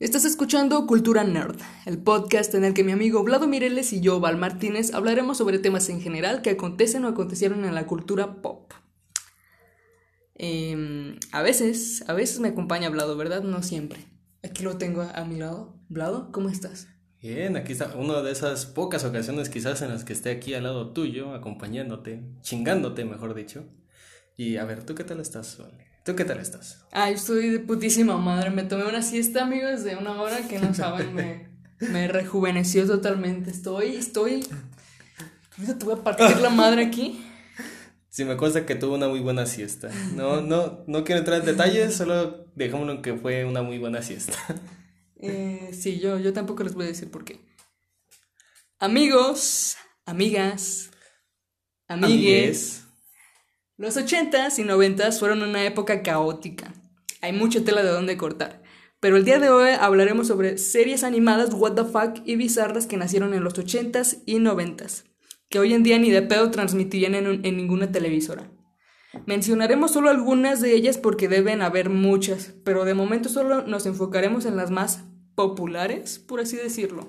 Estás 0.00 0.24
escuchando 0.24 0.88
Cultura 0.88 1.22
Nerd, 1.22 1.60
el 1.86 1.98
podcast 1.98 2.52
en 2.54 2.64
el 2.64 2.74
que 2.74 2.82
mi 2.82 2.90
amigo 2.90 3.22
Vlado 3.22 3.46
Mireles 3.46 3.92
y 3.92 4.00
yo, 4.00 4.18
Val 4.18 4.36
Martínez, 4.36 4.92
hablaremos 4.92 5.38
sobre 5.38 5.60
temas 5.60 5.88
en 5.88 6.00
general 6.00 6.42
que 6.42 6.50
acontecen 6.50 7.04
o 7.04 7.08
acontecieron 7.08 7.64
en 7.64 7.76
la 7.76 7.86
cultura 7.86 8.42
pop. 8.42 8.72
Em, 10.34 11.16
a 11.30 11.42
veces, 11.42 12.02
a 12.08 12.12
veces 12.12 12.40
me 12.40 12.48
acompaña 12.48 12.88
Vlado, 12.88 13.16
¿verdad? 13.16 13.44
No 13.44 13.62
siempre. 13.62 14.00
Aquí 14.42 14.64
lo 14.64 14.78
tengo 14.78 15.02
a, 15.02 15.24
mi 15.24 15.38
lado. 15.38 15.78
Vlado, 15.88 16.32
¿cómo 16.32 16.48
estás? 16.48 16.88
Bien, 17.22 17.56
aquí 17.56 17.70
está 17.70 17.94
una 17.94 18.20
de 18.20 18.32
esas 18.32 18.66
pocas 18.66 19.04
ocasiones 19.04 19.48
quizás 19.48 19.80
en 19.82 19.90
las 19.90 20.04
que 20.04 20.12
esté 20.12 20.32
aquí 20.32 20.54
al 20.54 20.64
lado 20.64 20.92
tuyo, 20.92 21.34
acompañándote, 21.34 22.20
chingándote, 22.40 23.04
mejor 23.04 23.34
dicho. 23.34 23.64
Y 24.36 24.56
a 24.56 24.64
ver, 24.64 24.84
¿tú 24.84 24.96
qué 24.96 25.04
tal 25.04 25.20
estás, 25.20 25.56
Vale? 25.56 25.93
¿Tú 26.04 26.14
qué 26.14 26.26
tal 26.26 26.38
estás? 26.38 26.84
Ay, 26.92 27.14
estoy 27.14 27.48
de 27.48 27.60
putísima 27.60 28.18
madre. 28.18 28.50
Me 28.50 28.62
tomé 28.64 28.84
una 28.84 29.00
siesta, 29.00 29.42
amigos, 29.42 29.84
de 29.84 29.96
una 29.96 30.20
hora 30.20 30.46
que 30.46 30.58
no 30.58 30.74
saben, 30.74 31.14
me, 31.14 31.48
me 31.80 32.08
rejuveneció 32.08 32.86
totalmente. 32.86 33.50
Estoy, 33.50 33.96
estoy. 33.96 34.46
Te 35.56 35.84
voy 35.84 35.94
a 35.94 36.04
partir 36.04 36.36
la 36.40 36.50
madre 36.50 36.84
aquí. 36.84 37.24
Sí, 38.10 38.26
me 38.26 38.36
consta 38.36 38.66
que 38.66 38.74
tuvo 38.74 38.96
una 38.96 39.08
muy 39.08 39.20
buena 39.20 39.46
siesta. 39.46 39.88
No, 40.14 40.42
no, 40.42 40.84
no 40.86 41.04
quiero 41.04 41.20
entrar 41.20 41.40
en 41.40 41.46
detalles, 41.46 41.96
solo 41.96 42.48
dejémoslo 42.54 42.92
en 42.92 43.02
que 43.02 43.14
fue 43.14 43.46
una 43.46 43.62
muy 43.62 43.78
buena 43.78 44.02
siesta. 44.02 44.38
Eh, 45.26 45.70
sí, 45.72 46.00
yo, 46.00 46.18
yo 46.18 46.34
tampoco 46.34 46.64
les 46.64 46.74
voy 46.74 46.84
a 46.84 46.88
decir 46.88 47.10
por 47.10 47.24
qué. 47.24 47.40
Amigos, 48.78 49.76
amigas, 50.04 50.90
amigues. 51.88 52.83
Los 53.76 53.96
80s 53.96 54.60
y 54.60 54.62
90s 54.62 55.18
fueron 55.18 55.42
una 55.42 55.64
época 55.64 56.04
caótica. 56.04 56.72
Hay 57.20 57.32
mucha 57.32 57.64
tela 57.64 57.82
de 57.82 57.90
dónde 57.90 58.16
cortar. 58.16 58.62
Pero 59.00 59.16
el 59.16 59.24
día 59.24 59.40
de 59.40 59.50
hoy 59.50 59.70
hablaremos 59.70 60.28
sobre 60.28 60.58
series 60.58 61.02
animadas 61.02 61.52
what 61.52 61.72
the 61.72 61.82
fuck 61.82 62.24
y 62.24 62.36
bizarras 62.36 62.86
que 62.86 62.96
nacieron 62.96 63.34
en 63.34 63.42
los 63.42 63.54
80s 63.54 64.22
y 64.26 64.36
90s, 64.36 65.02
que 65.48 65.58
hoy 65.58 65.74
en 65.74 65.82
día 65.82 65.98
ni 65.98 66.12
de 66.12 66.22
pedo 66.22 66.52
transmitirían 66.52 67.16
en, 67.16 67.44
en 67.44 67.56
ninguna 67.56 67.90
televisora. 67.90 68.48
Mencionaremos 69.26 69.90
solo 69.90 70.08
algunas 70.08 70.60
de 70.60 70.72
ellas 70.72 70.96
porque 70.96 71.26
deben 71.26 71.60
haber 71.60 71.90
muchas, 71.90 72.54
pero 72.64 72.84
de 72.84 72.94
momento 72.94 73.28
solo 73.28 73.66
nos 73.66 73.86
enfocaremos 73.86 74.46
en 74.46 74.54
las 74.54 74.70
más 74.70 75.02
populares, 75.34 76.20
por 76.20 76.38
así 76.38 76.56
decirlo. 76.56 77.08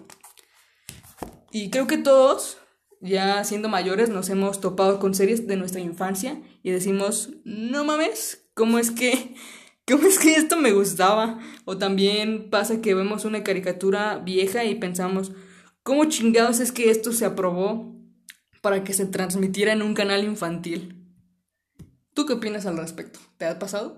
Y 1.51 1.69
creo 1.69 1.85
que 1.85 1.99
todos 1.99 2.57
ya 3.01 3.43
siendo 3.43 3.69
mayores 3.69 4.09
nos 4.09 4.29
hemos 4.29 4.61
topado 4.61 4.99
con 4.99 5.13
series 5.13 5.47
de 5.47 5.57
nuestra 5.57 5.81
infancia 5.81 6.41
y 6.63 6.71
decimos, 6.71 7.31
no 7.43 7.83
mames, 7.83 8.47
¿cómo 8.53 8.79
es 8.79 8.91
que, 8.91 9.35
cómo 9.87 10.07
es 10.07 10.19
que 10.19 10.35
esto 10.35 10.57
me 10.57 10.71
gustaba? 10.71 11.39
O 11.65 11.77
también 11.77 12.49
pasa 12.49 12.81
que 12.81 12.93
vemos 12.93 13.25
una 13.25 13.43
caricatura 13.43 14.17
vieja 14.19 14.63
y 14.63 14.75
pensamos, 14.75 15.31
¿cómo 15.83 16.05
chingados 16.05 16.59
es 16.59 16.71
que 16.71 16.89
esto 16.89 17.11
se 17.11 17.25
aprobó 17.25 17.95
para 18.61 18.83
que 18.83 18.93
se 18.93 19.05
transmitiera 19.05 19.73
en 19.73 19.81
un 19.81 19.93
canal 19.93 20.23
infantil? 20.23 21.01
¿Tú 22.13 22.25
qué 22.25 22.33
opinas 22.33 22.65
al 22.65 22.77
respecto? 22.77 23.19
¿Te 23.37 23.45
ha 23.45 23.59
pasado? 23.59 23.97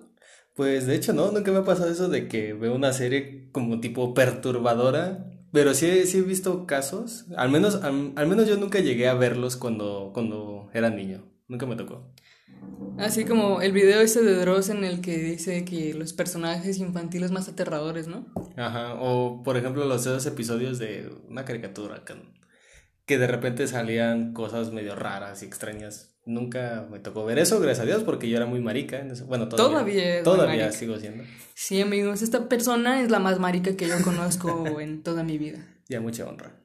Pues 0.56 0.88
de 0.88 0.96
hecho 0.96 1.14
no, 1.14 1.32
nunca 1.32 1.52
me 1.52 1.60
ha 1.60 1.64
pasado 1.64 1.92
eso 1.92 2.10
de 2.10 2.28
que 2.28 2.54
veo 2.54 2.74
una 2.74 2.92
serie 2.92 3.52
como 3.52 3.80
tipo 3.80 4.16
perturbadora 4.16 5.37
pero 5.52 5.74
sí, 5.74 6.06
sí 6.06 6.18
he 6.18 6.22
visto 6.22 6.66
casos, 6.66 7.26
al 7.36 7.50
menos, 7.50 7.76
al, 7.84 8.28
menos 8.28 8.48
yo 8.48 8.58
nunca 8.58 8.80
llegué 8.80 9.08
a 9.08 9.14
verlos 9.14 9.58
cuando, 9.58 10.12
cuando 10.14 10.70
era 10.74 10.90
niño, 10.90 11.24
nunca 11.48 11.66
me 11.66 11.76
tocó. 11.76 12.12
Así 12.98 13.26
como 13.26 13.62
el 13.62 13.72
video 13.72 14.02
ese 14.02 14.24
de 14.24 14.36
Dross 14.36 14.70
en 14.70 14.84
el 14.84 15.02
que 15.02 15.18
dice 15.18 15.64
que 15.64 15.94
los 15.94 16.14
personajes 16.14 16.80
infantiles 16.80 17.32
más 17.32 17.48
aterradores, 17.48 18.08
¿no? 18.08 18.26
Ajá, 18.56 18.96
o 19.00 19.44
por 19.44 19.58
ejemplo 19.58 19.86
los 19.86 20.04
dos 20.04 20.26
episodios 20.26 20.80
de 20.80 21.12
una 21.30 21.46
caricatura 21.46 22.04
que, 23.08 23.18
de 23.18 23.28
repente 23.28 23.68
salían 23.68 24.34
cosas 24.34 24.72
medio 24.72 24.96
raras 24.96 25.42
y 25.42 25.46
extrañas 25.46 26.18
nunca 26.28 26.86
me 26.92 27.00
tocó 27.00 27.26
ver 27.26 27.40
eso, 27.40 27.60
gracias 27.60 27.84
a 27.84 27.88
Dios, 27.88 28.04
porque 28.04 28.30
yo 28.30 28.38
era 28.38 28.46
muy 28.46 28.60
marica. 28.60 29.04
Bueno, 29.28 29.48
todavía. 29.50 30.22
Todavía, 30.24 30.72
sigo 30.72 30.98
siendo. 31.00 31.24
Sí, 31.56 31.82
amigos, 31.82 32.22
esta 32.22 32.48
persona 32.48 33.02
es 33.02 33.10
la 33.10 33.20
más 33.20 33.40
marica 33.40 33.76
que 33.76 33.88
yo 33.88 33.96
conozco 34.04 34.80
en 34.80 35.02
toda 35.02 35.24
mi 35.24 35.38
vida. 35.38 35.60
Ya 35.88 36.02
mucha 36.02 36.28
honra. 36.28 36.62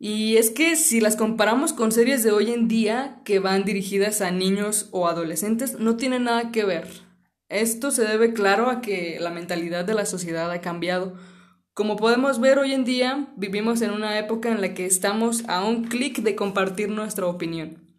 Y 0.00 0.36
es 0.36 0.50
que 0.50 0.76
si 0.76 1.00
las 1.00 1.16
comparamos 1.16 1.72
con 1.72 1.90
series 1.90 2.22
de 2.22 2.30
hoy 2.30 2.52
en 2.52 2.68
día 2.68 3.20
que 3.24 3.38
van 3.40 3.64
dirigidas 3.64 4.20
a 4.20 4.30
niños 4.30 4.88
o 4.92 5.08
adolescentes, 5.08 5.78
no 5.78 5.96
tiene 5.96 6.20
nada 6.20 6.52
que 6.52 6.64
ver. 6.64 6.86
Esto 7.48 7.90
se 7.90 8.04
debe, 8.04 8.32
claro, 8.32 8.68
a 8.68 8.80
que 8.80 9.18
la 9.20 9.30
mentalidad 9.30 9.84
de 9.84 9.94
la 9.94 10.06
sociedad 10.06 10.50
ha 10.50 10.60
cambiado. 10.60 11.14
Como 11.78 11.94
podemos 11.94 12.40
ver 12.40 12.58
hoy 12.58 12.72
en 12.72 12.84
día, 12.84 13.28
vivimos 13.36 13.82
en 13.82 13.92
una 13.92 14.18
época 14.18 14.50
en 14.50 14.60
la 14.60 14.74
que 14.74 14.84
estamos 14.84 15.44
a 15.48 15.64
un 15.64 15.84
clic 15.84 16.22
de 16.22 16.34
compartir 16.34 16.88
nuestra 16.88 17.26
opinión. 17.26 17.94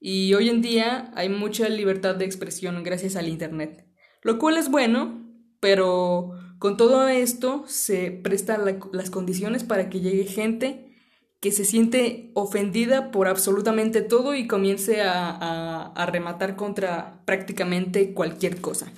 Y 0.00 0.34
hoy 0.34 0.48
en 0.48 0.62
día 0.62 1.12
hay 1.14 1.28
mucha 1.28 1.68
libertad 1.68 2.16
de 2.16 2.24
expresión 2.24 2.82
gracias 2.82 3.14
al 3.14 3.28
Internet, 3.28 3.86
lo 4.22 4.40
cual 4.40 4.56
es 4.56 4.68
bueno, 4.68 5.32
pero 5.60 6.32
con 6.58 6.76
todo 6.76 7.06
esto 7.06 7.62
se 7.68 8.10
prestan 8.10 8.62
las 8.92 9.10
condiciones 9.10 9.62
para 9.62 9.88
que 9.90 10.00
llegue 10.00 10.24
gente 10.24 10.96
que 11.38 11.52
se 11.52 11.64
siente 11.64 12.32
ofendida 12.34 13.12
por 13.12 13.28
absolutamente 13.28 14.02
todo 14.02 14.34
y 14.34 14.48
comience 14.48 15.02
a, 15.02 15.86
a, 15.86 16.06
rematar 16.06 16.56
contra 16.56 17.22
prácticamente 17.26 18.12
cualquier 18.12 18.60
cosa. 18.60 18.92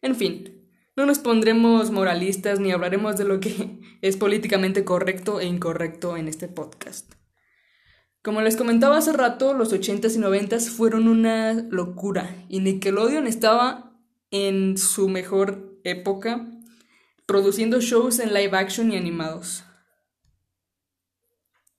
En 0.00 0.16
fin, 0.16 0.59
no 1.00 1.06
nos 1.06 1.18
pondremos 1.18 1.90
moralistas 1.90 2.60
ni 2.60 2.72
hablaremos 2.72 3.16
de 3.16 3.24
lo 3.24 3.40
que 3.40 3.80
es 4.02 4.18
políticamente 4.18 4.84
correcto 4.84 5.40
e 5.40 5.46
incorrecto 5.46 6.18
en 6.18 6.28
este 6.28 6.46
podcast. 6.46 7.14
Como 8.22 8.42
les 8.42 8.54
comentaba 8.54 8.98
hace 8.98 9.14
rato, 9.14 9.54
los 9.54 9.72
80s 9.72 10.14
y 10.16 10.18
90s 10.18 10.68
fueron 10.68 11.08
una 11.08 11.54
locura 11.54 12.44
y 12.50 12.60
Nickelodeon 12.60 13.26
estaba 13.26 13.98
en 14.30 14.76
su 14.76 15.08
mejor 15.08 15.80
época 15.84 16.46
produciendo 17.24 17.80
shows 17.80 18.18
en 18.18 18.34
live 18.34 18.54
action 18.58 18.92
y 18.92 18.98
animados. 18.98 19.64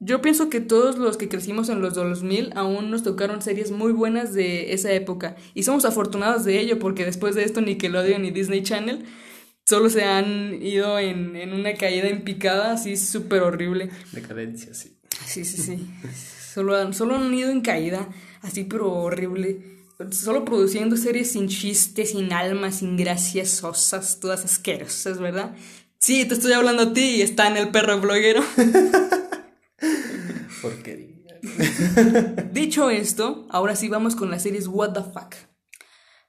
Yo 0.03 0.19
pienso 0.19 0.49
que 0.49 0.61
todos 0.61 0.97
los 0.97 1.15
que 1.15 1.29
crecimos 1.29 1.69
en 1.69 1.79
los 1.79 1.93
2000 1.93 2.53
aún 2.55 2.89
nos 2.89 3.03
tocaron 3.03 3.43
series 3.43 3.69
muy 3.69 3.91
buenas 3.91 4.33
de 4.33 4.73
esa 4.73 4.91
época 4.93 5.35
y 5.53 5.61
somos 5.61 5.85
afortunados 5.85 6.43
de 6.43 6.59
ello 6.59 6.79
porque 6.79 7.05
después 7.05 7.35
de 7.35 7.43
esto 7.43 7.61
Nickelodeon 7.61 8.25
y 8.25 8.31
Disney 8.31 8.63
Channel 8.63 9.05
solo 9.63 9.91
se 9.91 10.03
han 10.03 10.59
ido 10.59 10.97
en, 10.97 11.35
en 11.35 11.53
una 11.53 11.75
caída 11.75 12.07
en 12.07 12.23
picada 12.23 12.73
así 12.73 12.97
súper 12.97 13.43
horrible. 13.43 13.91
Decadencia, 14.11 14.73
sí. 14.73 14.97
Sí, 15.23 15.45
sí, 15.45 15.61
sí. 15.61 15.87
Solo 16.51 16.75
han, 16.75 16.95
solo 16.95 17.15
han 17.15 17.31
ido 17.31 17.51
en 17.51 17.61
caída, 17.61 18.09
así 18.41 18.63
pero 18.63 18.91
horrible. 18.91 19.85
Solo 20.09 20.45
produciendo 20.45 20.97
series 20.97 21.33
sin 21.33 21.47
chistes, 21.47 22.09
sin 22.09 22.33
alma, 22.33 22.71
sin 22.71 22.97
graciosas, 22.97 24.19
todas 24.19 24.45
asquerosas, 24.45 25.19
¿verdad? 25.19 25.55
Sí, 25.99 26.25
te 26.25 26.33
estoy 26.33 26.53
hablando 26.53 26.81
a 26.81 26.93
ti 26.93 27.17
y 27.17 27.21
está 27.21 27.47
en 27.47 27.57
el 27.57 27.69
perro 27.69 28.01
bloguero. 28.01 28.43
Porquería. 30.61 31.39
Dicho 32.51 32.89
esto, 32.89 33.47
ahora 33.49 33.75
sí 33.75 33.89
vamos 33.89 34.15
con 34.15 34.29
las 34.29 34.43
series 34.43 34.67
What 34.67 34.93
the 34.93 35.01
Fuck. 35.01 35.35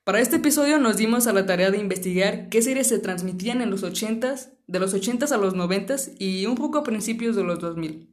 Para 0.04 0.20
este 0.20 0.36
episodio 0.36 0.78
nos 0.78 0.96
dimos 0.96 1.26
a 1.26 1.32
la 1.32 1.46
tarea 1.46 1.70
de 1.70 1.78
investigar 1.78 2.48
qué 2.48 2.60
series 2.60 2.88
se 2.88 2.98
transmitían 2.98 3.62
en 3.62 3.70
los 3.70 3.84
80s, 3.84 4.50
de 4.66 4.80
los 4.80 4.94
80s 4.94 5.30
a 5.30 5.36
los 5.36 5.54
90s 5.54 6.16
y 6.18 6.46
un 6.46 6.56
poco 6.56 6.78
a 6.78 6.82
principios 6.82 7.36
de 7.36 7.44
los 7.44 7.60
2000. 7.60 8.12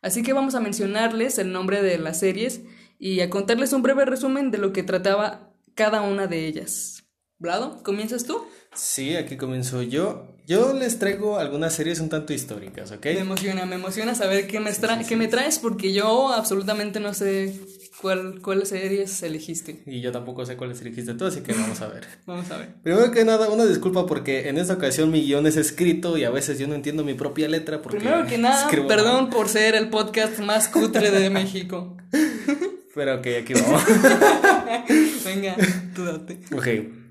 Así 0.00 0.22
que 0.22 0.32
vamos 0.32 0.54
a 0.54 0.60
mencionarles 0.60 1.38
el 1.38 1.52
nombre 1.52 1.82
de 1.82 1.98
las 1.98 2.20
series 2.20 2.62
y 2.98 3.20
a 3.20 3.28
contarles 3.28 3.72
un 3.72 3.82
breve 3.82 4.04
resumen 4.04 4.50
de 4.50 4.58
lo 4.58 4.72
que 4.72 4.82
trataba 4.82 5.52
cada 5.74 6.00
una 6.00 6.26
de 6.26 6.46
ellas. 6.46 7.04
Vlado, 7.38 7.82
¿comienzas 7.82 8.24
tú? 8.24 8.46
Sí, 8.72 9.14
aquí 9.14 9.36
comienzo 9.36 9.82
yo. 9.82 10.35
Yo 10.46 10.72
les 10.72 10.98
traigo 10.98 11.38
algunas 11.38 11.74
series 11.74 12.00
un 12.00 12.08
tanto 12.08 12.32
históricas, 12.32 12.92
¿ok? 12.92 13.04
Me 13.06 13.20
emociona, 13.20 13.66
me 13.66 13.74
emociona 13.74 14.14
saber 14.14 14.46
qué 14.46 14.60
me, 14.60 14.70
qué 15.08 15.16
me 15.16 15.28
traes 15.28 15.58
porque 15.58 15.92
yo 15.92 16.32
absolutamente 16.32 17.00
no 17.00 17.14
sé 17.14 17.52
¿Cuál, 18.00 18.42
¿Cuáles 18.42 18.68
series 18.68 19.22
elegiste? 19.22 19.82
Y 19.86 20.02
yo 20.02 20.12
tampoco 20.12 20.44
sé 20.44 20.56
cuáles 20.56 20.80
elegiste 20.82 21.14
tú, 21.14 21.24
así 21.24 21.40
que 21.40 21.54
vamos 21.54 21.80
a 21.80 21.88
ver. 21.88 22.06
vamos 22.26 22.50
a 22.50 22.58
ver. 22.58 22.74
Primero 22.82 23.10
que 23.10 23.24
nada, 23.24 23.48
una 23.48 23.64
disculpa 23.64 24.06
porque 24.06 24.48
en 24.48 24.58
esta 24.58 24.74
ocasión 24.74 25.10
mi 25.10 25.22
guion 25.22 25.46
es 25.46 25.56
escrito 25.56 26.18
y 26.18 26.24
a 26.24 26.30
veces 26.30 26.58
yo 26.58 26.68
no 26.68 26.74
entiendo 26.74 27.04
mi 27.04 27.14
propia 27.14 27.48
letra. 27.48 27.80
Porque 27.80 27.98
Primero 27.98 28.26
que 28.26 28.36
nada, 28.36 28.68
perdón 28.86 29.30
por 29.30 29.48
ser 29.48 29.74
el 29.74 29.88
podcast 29.88 30.38
más 30.40 30.68
cutre 30.68 31.10
de 31.10 31.30
México. 31.30 31.96
Pero 32.94 33.16
ok, 33.16 33.26
aquí 33.42 33.54
vamos. 33.54 33.82
Venga, 35.24 35.56
tú 35.94 36.04
date. 36.04 36.38
Ok. 36.52 37.05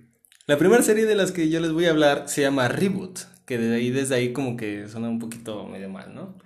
La 0.47 0.57
primera 0.57 0.83
serie 0.83 1.05
de 1.05 1.15
las 1.15 1.31
que 1.31 1.49
yo 1.49 1.59
les 1.59 1.71
voy 1.71 1.85
a 1.85 1.89
hablar 1.89 2.25
se 2.27 2.41
llama 2.41 2.67
Reboot, 2.67 3.19
que 3.45 3.57
de 3.57 3.75
ahí, 3.75 3.89
desde 3.89 4.15
ahí 4.15 4.31
como 4.33 4.57
que 4.57 4.87
suena 4.87 5.09
un 5.09 5.19
poquito 5.19 5.65
medio 5.67 5.89
mal, 5.89 6.13
¿no? 6.13 6.37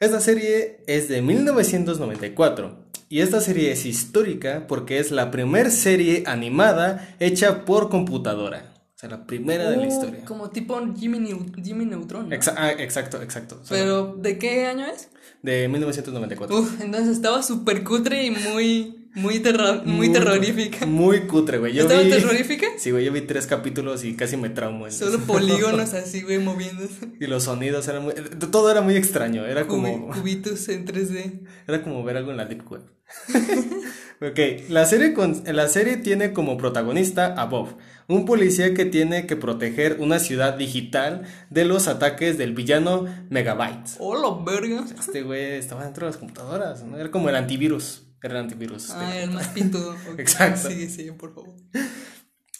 Esta 0.00 0.20
serie 0.20 0.84
es 0.86 1.08
de 1.08 1.22
1994 1.22 2.84
y 3.08 3.20
esta 3.20 3.40
serie 3.40 3.72
es 3.72 3.86
histórica 3.86 4.66
porque 4.66 4.98
es 4.98 5.10
la 5.10 5.30
primera 5.30 5.70
serie 5.70 6.24
animada 6.26 7.16
hecha 7.20 7.64
por 7.64 7.88
computadora. 7.88 8.74
O 8.94 8.98
sea, 9.00 9.08
la 9.10 9.26
primera 9.26 9.70
de 9.70 9.76
la 9.76 9.82
Uh, 9.84 9.86
historia. 9.88 10.24
Como 10.24 10.50
tipo 10.50 10.78
Jimmy, 10.96 11.28
Jimmy 11.62 11.86
Neutron. 11.86 12.28
¿no? 12.28 12.34
Exa- 12.36 12.54
ah, 12.56 12.72
exacto, 12.72 13.22
exacto. 13.22 13.60
Pero, 13.68 14.14
¿de 14.16 14.38
qué 14.38 14.66
año 14.66 14.86
es? 14.86 15.08
de 15.40 15.68
1994. 15.68 16.58
Uf, 16.58 16.80
entonces 16.80 17.10
estaba 17.16 17.42
súper 17.44 17.84
cutre 17.84 18.24
y 18.26 18.30
muy, 18.32 18.97
muy, 19.18 19.40
terror, 19.40 19.84
muy, 19.84 20.10
terrorífica. 20.12 20.86
Muy 20.86 21.20
cutre, 21.22 21.58
güey. 21.58 21.74
Yo 21.74 21.82
¿Estaba 21.82 22.02
vi... 22.02 22.10
terrorífica? 22.10 22.66
Sí, 22.78 22.90
güey, 22.90 23.04
yo 23.04 23.12
vi 23.12 23.20
tres 23.22 23.46
capítulos 23.46 24.04
y 24.04 24.14
casi 24.14 24.36
me 24.36 24.48
traumo. 24.50 24.86
en 24.86 24.92
Solo 24.92 25.16
eso. 25.16 25.26
polígonos 25.26 25.92
así, 25.94 26.22
güey, 26.22 26.38
moviéndose. 26.38 27.08
Y 27.20 27.26
los 27.26 27.44
sonidos 27.44 27.86
eran 27.88 28.04
muy... 28.04 28.14
Todo 28.50 28.70
era 28.70 28.80
muy 28.80 28.96
extraño. 28.96 29.44
Era 29.46 29.66
como... 29.66 30.08
Cubitos 30.12 30.68
en 30.68 30.86
3D. 30.86 31.40
Era 31.66 31.82
como 31.82 32.02
ver 32.04 32.16
algo 32.16 32.30
en 32.30 32.36
la 32.38 32.44
Deep 32.46 32.70
Web. 32.70 32.82
ok, 34.20 34.68
la 34.68 34.84
serie, 34.84 35.14
con- 35.14 35.42
la 35.46 35.68
serie 35.68 35.96
tiene 35.96 36.32
como 36.32 36.56
protagonista 36.58 37.26
a 37.34 37.46
Bob, 37.46 37.76
un 38.06 38.24
policía 38.26 38.74
que 38.74 38.84
tiene 38.84 39.26
que 39.26 39.36
proteger 39.36 39.96
una 40.00 40.18
ciudad 40.18 40.54
digital 40.54 41.22
de 41.50 41.64
los 41.64 41.88
ataques 41.88 42.36
del 42.38 42.52
villano 42.52 43.06
Megabyte. 43.30 43.96
¡Hola, 43.98 44.42
verga! 44.44 44.84
Este 44.98 45.22
güey 45.22 45.52
estaba 45.54 45.84
dentro 45.84 46.06
de 46.06 46.10
las 46.12 46.18
computadoras, 46.18 46.84
¿no? 46.84 46.98
Era 46.98 47.10
como 47.10 47.28
el 47.28 47.36
antivirus. 47.36 48.04
Era 48.22 48.34
el 48.38 48.44
antivirus. 48.44 48.90
Ah, 48.90 49.16
el 49.16 49.30
más 49.30 49.48
pintudo. 49.48 49.94
Exacto. 50.18 50.68
Sigue, 50.68 50.88
sigue, 50.88 51.12
por 51.12 51.34
favor. 51.34 51.54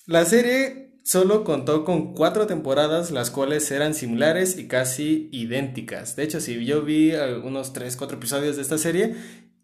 La 0.07 0.25
serie 0.25 1.01
solo 1.05 1.45
contó 1.45 1.85
con 1.85 2.15
cuatro 2.15 2.47
temporadas, 2.47 3.11
las 3.11 3.31
cuales 3.31 3.71
eran 3.71 3.95
similares 3.95 4.59
y 4.59 4.69
casi 4.69 5.29
idénticas. 5.33 6.17
De 6.17 6.23
hecho, 6.23 6.41
sí, 6.41 6.65
yo 6.65 6.83
vi 6.83 7.13
unos 7.45 7.73
tres, 7.73 7.97
cuatro 7.97 8.17
episodios 8.19 8.57
de 8.57 8.63
esta 8.63 8.79
serie 8.79 9.15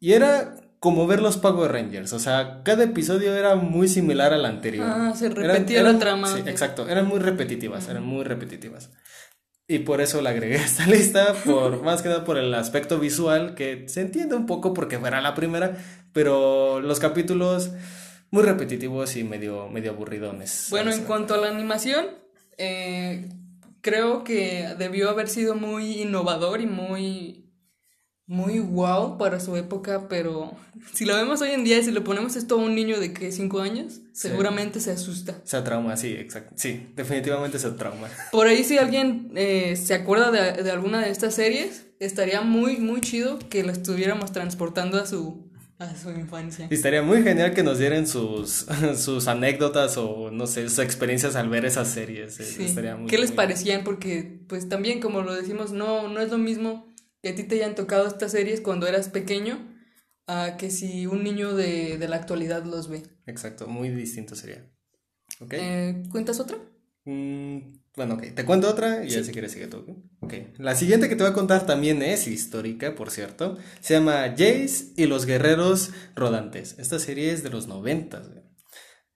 y 0.01 0.13
era 0.13 0.57
como 0.81 1.07
ver 1.07 1.23
los 1.23 1.39
Power 1.39 1.73
Rangers. 1.73 2.13
O 2.13 2.19
sea, 2.19 2.61
cada 2.63 2.85
episodio 2.85 3.35
era 3.35 3.55
muy 3.57 3.89
similar 3.89 4.35
al 4.35 4.45
anterior. 4.45 4.87
Ah, 4.87 5.15
se 5.17 5.31
repetía 5.31 5.81
eran- 5.81 5.95
la 5.95 5.99
trama. 5.99 6.29
Sí, 6.35 6.43
exacto. 6.47 6.89
Eran 6.89 7.07
muy 7.07 7.21
repetitivas, 7.21 7.89
eran 7.89 8.05
muy 8.05 8.23
repetitivas. 8.25 8.91
Y 9.67 9.81
por 9.81 10.01
eso 10.01 10.21
la 10.21 10.31
agregué 10.31 10.59
a 10.59 10.65
esta 10.65 10.87
lista, 10.87 11.35
por, 11.45 11.83
más 11.85 12.03
que 12.03 12.09
nada 12.09 12.25
por 12.25 12.39
el 12.39 12.53
aspecto 12.55 12.99
visual, 12.99 13.55
que 13.55 13.89
se 13.89 14.03
entiende 14.03 14.35
un 14.35 14.47
poco 14.47 14.75
porque 14.75 14.99
fuera 14.99 15.21
la 15.21 15.35
primera, 15.35 15.77
pero 16.13 16.81
los 16.81 17.01
capítulos 17.01 17.71
muy 18.31 18.43
repetitivos 18.43 19.17
y 19.17 19.25
medio, 19.25 19.69
medio 19.69 19.93
aburridones. 19.93 20.67
Bueno, 20.71 20.93
en 20.93 21.05
cuanto 21.05 21.35
a 21.35 21.37
la 21.37 21.49
animación, 21.49 22.07
eh, 22.59 23.29
creo 23.81 24.25
que 24.25 24.75
debió 24.77 25.09
haber 25.09 25.29
sido 25.29 25.55
muy 25.55 26.03
innovador 26.03 26.61
y 26.61 26.67
muy 26.67 27.44
muy 28.27 28.59
wow 28.59 29.19
para 29.19 29.39
su 29.39 29.55
época, 29.57 30.09
pero 30.09 30.53
si 30.93 31.05
lo 31.05 31.15
vemos 31.15 31.41
hoy 31.43 31.51
en 31.51 31.63
día 31.65 31.79
y 31.79 31.83
si 31.85 31.91
le 31.91 32.01
ponemos 32.01 32.37
esto 32.37 32.55
a 32.55 32.59
un 32.59 32.75
niño 32.75 32.99
de 32.99 33.13
que 33.13 33.31
5 33.31 33.61
años, 33.61 34.01
seguramente 34.13 34.81
se 34.81 34.93
asusta. 34.93 35.35
Se 35.45 35.61
trauma, 35.61 35.97
sí, 35.97 36.09
exacto. 36.13 36.55
Sí, 36.57 36.87
definitivamente 36.97 37.59
se 37.59 37.71
trauma. 37.73 38.09
Por 38.33 38.47
ahí 38.47 38.65
si 38.65 38.79
alguien 38.79 39.33
eh, 39.37 39.77
se 39.77 39.93
acuerda 39.95 40.31
de, 40.31 40.63
de 40.63 40.71
alguna 40.71 41.03
de 41.05 41.11
estas 41.11 41.35
series, 41.35 41.87
estaría 42.01 42.41
muy 42.41 42.79
muy 42.79 43.01
chido 43.03 43.39
que 43.51 43.63
lo 43.63 43.73
estuviéramos 43.73 44.33
transportando 44.33 44.99
a 44.99 45.07
su 45.07 45.53
a 45.79 45.95
su 45.97 46.09
infancia. 46.11 46.69
Y 46.71 46.75
estaría 46.75 47.03
muy 47.03 47.23
genial 47.25 47.53
que 47.53 47.63
nos 47.65 47.79
dieran 47.79 48.07
sus, 48.07 48.65
sus 48.97 49.27
anécdotas 49.27 49.97
o, 49.99 50.31
no 50.31 50.47
sé, 50.47 50.67
sus 50.69 50.79
experiencias 50.79 51.35
al 51.35 51.49
ver 51.51 51.65
esas 51.65 51.89
series. 51.89 52.39
eh, 52.41 52.45
Sí. 52.45 52.65
Estaría 52.65 52.97
muy, 52.97 53.07
¿Qué 53.09 53.19
les 53.19 53.31
muy- 53.31 53.37
parecían? 53.37 53.83
Porque, 53.85 54.41
pues 54.49 54.69
también, 54.69 55.01
como 55.01 55.23
lo 55.23 55.35
decimos, 55.35 55.73
no, 55.73 56.09
no 56.09 56.21
es 56.21 56.31
lo 56.31 56.39
mismo 56.39 56.94
que 57.25 57.31
a 57.31 57.35
ti 57.35 57.45
te 57.45 57.55
hayan 57.55 57.75
tocado 57.75 58.07
estas 58.07 58.33
series 58.33 58.61
cuando 58.61 58.87
eras 58.87 59.09
pequeño 59.09 59.67
a 60.27 60.57
que 60.59 60.71
si 60.71 61.07
un 61.07 61.25
niño 61.25 61.55
de, 61.55 61.97
de 61.97 62.07
la 62.09 62.17
actualidad 62.17 62.65
los 62.65 62.89
ve. 62.89 63.03
Exacto, 63.27 63.67
muy 63.67 63.89
distinto 63.89 64.37
sería. 64.37 64.71
¿Ok? 65.41 65.55
Eh, 65.55 66.03
¿Cuentas 66.13 66.39
otra? 66.39 66.59
Mm, 67.07 67.79
bueno, 67.97 68.15
ok, 68.15 68.35
te 68.35 68.45
cuento 68.45 68.69
otra 68.69 69.05
y 69.05 69.09
ya 69.09 69.21
Sí. 69.21 69.25
si 69.25 69.33
quieres 69.33 69.53
sigue 69.53 69.69
tú. 69.69 70.07
¿ok? 70.21 70.35
La 70.59 70.75
siguiente 70.75 71.09
que 71.09 71.17
te 71.17 71.23
voy 71.23 71.31
a 71.33 71.35
contar 71.35 71.65
también 71.65 72.03
es 72.03 72.27
histórica, 72.29 72.95
por 72.95 73.11
cierto. 73.11 73.57
Se 73.81 73.95
llama 73.95 74.29
Jace 74.37 74.93
y 74.97 75.07
los 75.07 75.25
guerreros 75.25 75.93
rodantes. 76.15 76.77
Esta 76.79 76.99
serie 76.99 77.33
es 77.33 77.43
de 77.43 77.49
los 77.49 77.69
noventas. 77.69 78.29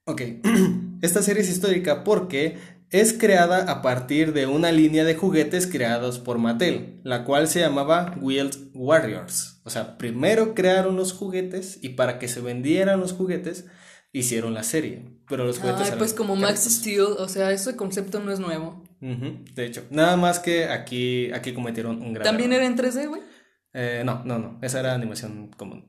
Ok, 0.05 0.21
esta 1.03 1.21
serie 1.21 1.43
es 1.43 1.49
histórica 1.49 2.03
porque 2.03 2.57
es 2.91 3.13
creada 3.13 3.71
a 3.71 3.81
partir 3.81 4.33
de 4.33 4.47
una 4.47 4.71
línea 4.71 5.03
de 5.03 5.15
juguetes 5.15 5.67
creados 5.67 6.19
por 6.19 6.37
Mattel, 6.39 6.99
la 7.03 7.23
cual 7.23 7.47
se 7.47 7.59
llamaba 7.59 8.15
Wild 8.19 8.71
Warriors. 8.73 9.61
O 9.63 9.69
sea, 9.69 9.97
primero 9.97 10.55
crearon 10.55 10.95
los 10.95 11.13
juguetes 11.13 11.77
y 11.81 11.89
para 11.89 12.17
que 12.17 12.27
se 12.27 12.41
vendieran 12.41 12.99
los 12.99 13.13
juguetes 13.13 13.65
hicieron 14.11 14.53
la 14.53 14.63
serie. 14.63 15.05
Pero 15.27 15.45
los 15.45 15.59
juguetes 15.59 15.91
Ay, 15.91 15.97
pues 15.97 16.13
como 16.13 16.35
Max. 16.35 16.67
Steel, 16.69 17.01
o 17.01 17.27
sea, 17.27 17.51
ese 17.51 17.75
concepto 17.75 18.19
no 18.19 18.31
es 18.31 18.39
nuevo. 18.39 18.83
De 18.99 19.65
hecho, 19.65 19.85
nada 19.91 20.17
más 20.17 20.39
que 20.39 20.65
aquí, 20.65 21.31
aquí 21.31 21.53
cometieron 21.53 22.01
un 22.01 22.13
gran 22.13 22.25
¿También 22.25 22.51
error. 22.51 22.63
era 22.65 22.71
en 22.71 22.77
3D, 22.77 23.07
güey? 23.07 23.21
Eh, 23.73 24.01
no, 24.03 24.23
no, 24.25 24.39
no, 24.39 24.59
esa 24.63 24.79
era 24.79 24.95
animación 24.95 25.51
común. 25.55 25.88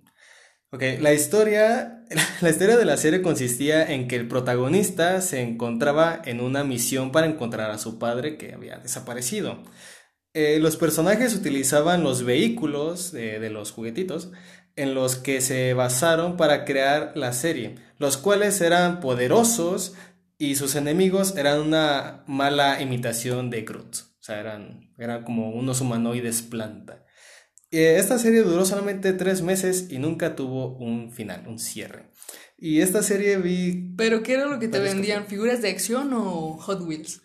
Ok, 0.72 0.84
la 1.00 1.12
historia, 1.12 2.04
la 2.40 2.50
historia 2.50 2.76
de 2.76 2.84
la 2.84 2.96
serie 2.96 3.22
consistía 3.22 3.92
en 3.92 4.06
que 4.06 4.14
el 4.14 4.28
protagonista 4.28 5.20
se 5.20 5.40
encontraba 5.42 6.22
en 6.24 6.40
una 6.40 6.62
misión 6.62 7.10
para 7.10 7.26
encontrar 7.26 7.72
a 7.72 7.78
su 7.78 7.98
padre 7.98 8.36
que 8.38 8.54
había 8.54 8.78
desaparecido. 8.78 9.64
Eh, 10.32 10.60
los 10.60 10.76
personajes 10.76 11.34
utilizaban 11.34 12.04
los 12.04 12.22
vehículos 12.22 13.10
de, 13.10 13.50
los 13.50 13.72
juguetitos 13.72 14.30
en 14.76 14.94
los 14.94 15.16
que 15.16 15.40
se 15.40 15.74
basaron 15.74 16.36
para 16.36 16.64
crear 16.64 17.12
la 17.16 17.32
serie, 17.32 17.74
los 17.98 18.16
cuales 18.16 18.60
eran 18.60 19.00
poderosos 19.00 19.94
y 20.38 20.54
sus 20.54 20.76
enemigos 20.76 21.36
eran 21.36 21.60
una 21.60 22.22
mala 22.28 22.80
imitación 22.80 23.50
de 23.50 23.62
Groot. 23.62 23.96
O 23.96 24.22
sea, 24.22 24.38
eran, 24.38 24.92
eran 24.98 25.24
como 25.24 25.50
unos 25.50 25.80
humanoides 25.80 26.42
planta. 26.42 27.04
Eh, 27.70 27.96
Esta 27.98 28.18
serie 28.18 28.42
duró 28.42 28.64
solamente 28.64 29.12
tres 29.12 29.42
meses 29.42 29.86
y 29.90 29.98
nunca 29.98 30.34
tuvo 30.36 30.76
un 30.78 31.12
final, 31.12 31.46
un 31.46 31.58
cierre. 31.58 32.10
Y 32.58 32.80
esta 32.80 33.02
serie 33.02 33.38
vi 33.38 33.96
¿Pero 33.96 34.22
qué 34.22 34.34
era 34.34 34.46
lo 34.46 34.58
que 34.58 34.68
te 34.68 34.80
vendían? 34.80 35.26
¿Figuras 35.26 35.62
de 35.62 35.70
acción 35.70 36.12
o 36.12 36.58
Hot 36.58 36.82
Wheels? 36.82 37.22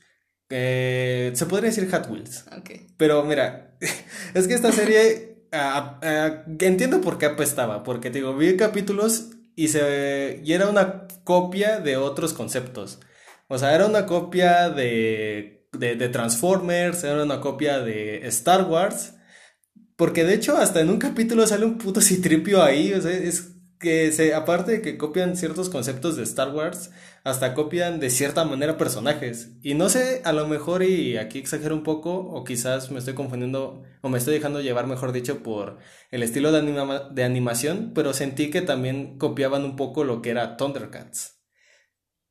eh, 0.50 1.32
se 1.36 1.46
podría 1.46 1.70
decir 1.70 1.90
Hot 1.92 2.10
Wheels. 2.10 2.46
Ok. 2.58 2.72
Pero 2.98 3.24
mira, 3.24 3.78
es 4.34 4.48
que 4.48 4.54
esta 4.54 4.72
serie 4.72 5.48
entiendo 6.60 7.02
por 7.02 7.18
qué 7.18 7.26
apestaba, 7.28 7.84
porque 7.84 8.10
te 8.10 8.20
digo, 8.20 8.36
vi 8.36 8.58
capítulos 8.58 9.32
y 9.56 9.70
se 9.70 10.42
y 10.44 10.54
era 10.54 10.70
una 10.70 11.08
copia 11.24 11.80
de 11.80 11.98
otros 11.98 12.34
conceptos. 12.34 13.00
O 13.48 13.58
sea, 13.58 13.76
era 13.76 13.86
una 13.86 14.06
copia 14.06 14.70
de, 14.70 15.68
de, 15.74 15.96
de 15.96 16.10
Transformers, 16.10 17.04
era 17.04 17.24
una 17.24 17.42
copia 17.42 17.80
de 17.80 18.26
Star 18.28 18.64
Wars. 18.70 19.14
Porque 19.96 20.24
de 20.26 20.34
hecho, 20.34 20.58
hasta 20.58 20.82
en 20.82 20.90
un 20.90 20.98
capítulo 21.00 21.48
sale 21.48 21.66
un 21.66 21.78
puto 21.78 22.02
citripio 22.02 22.62
ahí. 22.64 22.94
O 22.94 23.02
sea, 23.02 23.12
es 23.12 23.52
que 23.80 24.12
se, 24.12 24.34
aparte 24.34 24.74
de 24.74 24.82
que 24.82 24.98
copian 24.98 25.36
ciertos 25.38 25.70
conceptos 25.70 26.16
de 26.18 26.24
Star 26.24 26.54
Wars, 26.54 26.92
hasta 27.24 27.54
copian 27.54 28.00
de 28.00 28.10
cierta 28.10 28.44
manera 28.46 28.78
personajes. 28.78 29.52
Y 29.62 29.74
no 29.74 29.90
sé, 29.90 30.22
a 30.26 30.34
lo 30.34 30.48
mejor, 30.48 30.84
y 30.84 31.18
aquí 31.18 31.40
exagero 31.40 31.76
un 31.76 31.84
poco, 31.84 32.14
o 32.16 32.44
quizás 32.44 32.92
me 32.92 33.00
estoy 33.00 33.14
confundiendo, 33.16 33.84
o 34.02 34.10
me 34.10 34.18
estoy 34.18 34.34
dejando 34.36 34.62
llevar, 34.62 34.88
mejor 34.88 35.12
dicho, 35.12 35.44
por 35.44 35.78
el 36.12 36.24
estilo 36.24 36.52
de, 36.52 36.60
anima- 36.60 37.10
de 37.10 37.24
animación, 37.24 37.92
pero 37.96 38.14
sentí 38.14 38.50
que 38.50 38.62
también 38.62 39.18
copiaban 39.18 39.64
un 39.66 39.76
poco 39.76 40.04
lo 40.04 40.22
que 40.22 40.30
era 40.32 40.58
Thundercats. 40.58 41.40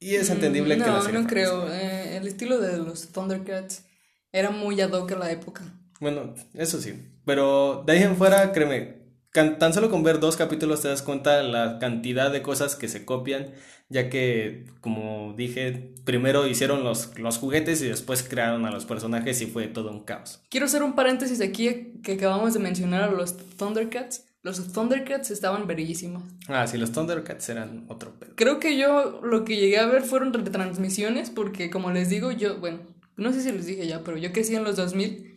Y 0.01 0.15
es 0.17 0.31
entendible 0.31 0.77
Mm, 0.77 0.83
que 0.85 0.91
la 0.91 0.97
No, 0.97 1.03
serie 1.03 1.21
no 1.21 1.29
fuera 1.29 1.29
creo. 1.29 1.73
Eh, 1.73 2.17
el 2.17 2.27
estilo 2.27 2.61
de 2.61 2.79
los 2.79 3.13
Thundercats 3.13 3.85
era 4.33 4.51
muy 4.51 4.81
ad 4.81 4.93
hoc 4.93 5.13
a 5.13 5.17
la 5.19 5.31
época. 5.33 5.63
Bueno, 6.01 6.35
eso 6.55 6.81
sí. 6.81 6.93
Pero 7.25 7.83
de 7.87 7.93
ahí 7.93 8.03
en 8.03 8.17
fuera, 8.17 8.53
créeme, 8.53 9.05
tan 9.35 9.73
solo 9.73 9.91
con 9.91 10.05
ver 10.05 10.21
dos 10.21 10.37
capítulos 10.37 10.83
te 10.83 10.89
das 10.89 11.03
cuenta 11.03 11.43
la 11.43 11.79
cantidad 11.81 12.31
de 12.31 12.43
cosas 12.43 12.77
que 12.77 12.89
se 12.89 13.05
copian, 13.05 13.53
ya 13.89 14.09
que, 14.09 14.65
como 14.81 15.35
dije, 15.37 15.93
primero 16.05 16.47
hicieron 16.47 16.85
los, 16.85 17.19
los 17.19 17.39
juguetes 17.39 17.83
y 17.83 17.89
después 17.89 18.23
crearon 18.23 18.65
a 18.65 18.71
los 18.71 18.85
personajes 18.85 19.41
y 19.41 19.47
fue 19.47 19.67
todo 19.67 19.91
un 19.91 20.05
caos. 20.05 20.41
Quiero 20.51 20.67
hacer 20.67 20.83
un 20.85 20.95
paréntesis 20.95 21.41
aquí 21.41 21.95
que 22.03 22.13
acabamos 22.13 22.55
de 22.55 22.61
mencionar 22.61 23.03
a 23.03 23.11
los 23.11 23.37
Thundercats. 23.57 24.25
Los 24.43 24.73
Thundercats 24.73 25.31
estaban 25.31 25.67
bellísimos. 25.67 26.23
Ah, 26.49 26.67
sí, 26.67 26.79
los 26.79 26.93
Thundercats 26.93 27.49
eran 27.49 27.87
otro 27.89 28.13
pedo. 28.19 28.35
Creo 28.37 28.61
que 28.61 28.77
yo 28.77 29.21
lo 29.23 29.45
que 29.45 29.57
llegué 29.57 29.79
a 29.79 29.87
ver 29.87 30.03
fueron 30.03 30.33
retransmisiones 30.33 31.31
porque 31.31 31.71
como 31.71 31.91
les 31.91 32.09
digo 32.09 32.31
yo, 32.31 32.59
bueno, 32.59 32.81
no 33.17 33.33
sé 33.33 33.41
si 33.41 33.51
les 33.51 33.67
dije 33.67 33.87
ya, 33.87 34.05
pero 34.05 34.17
yo 34.17 34.33
crecí 34.33 34.55
en 34.55 34.65
los 34.65 34.77
2000 34.77 35.34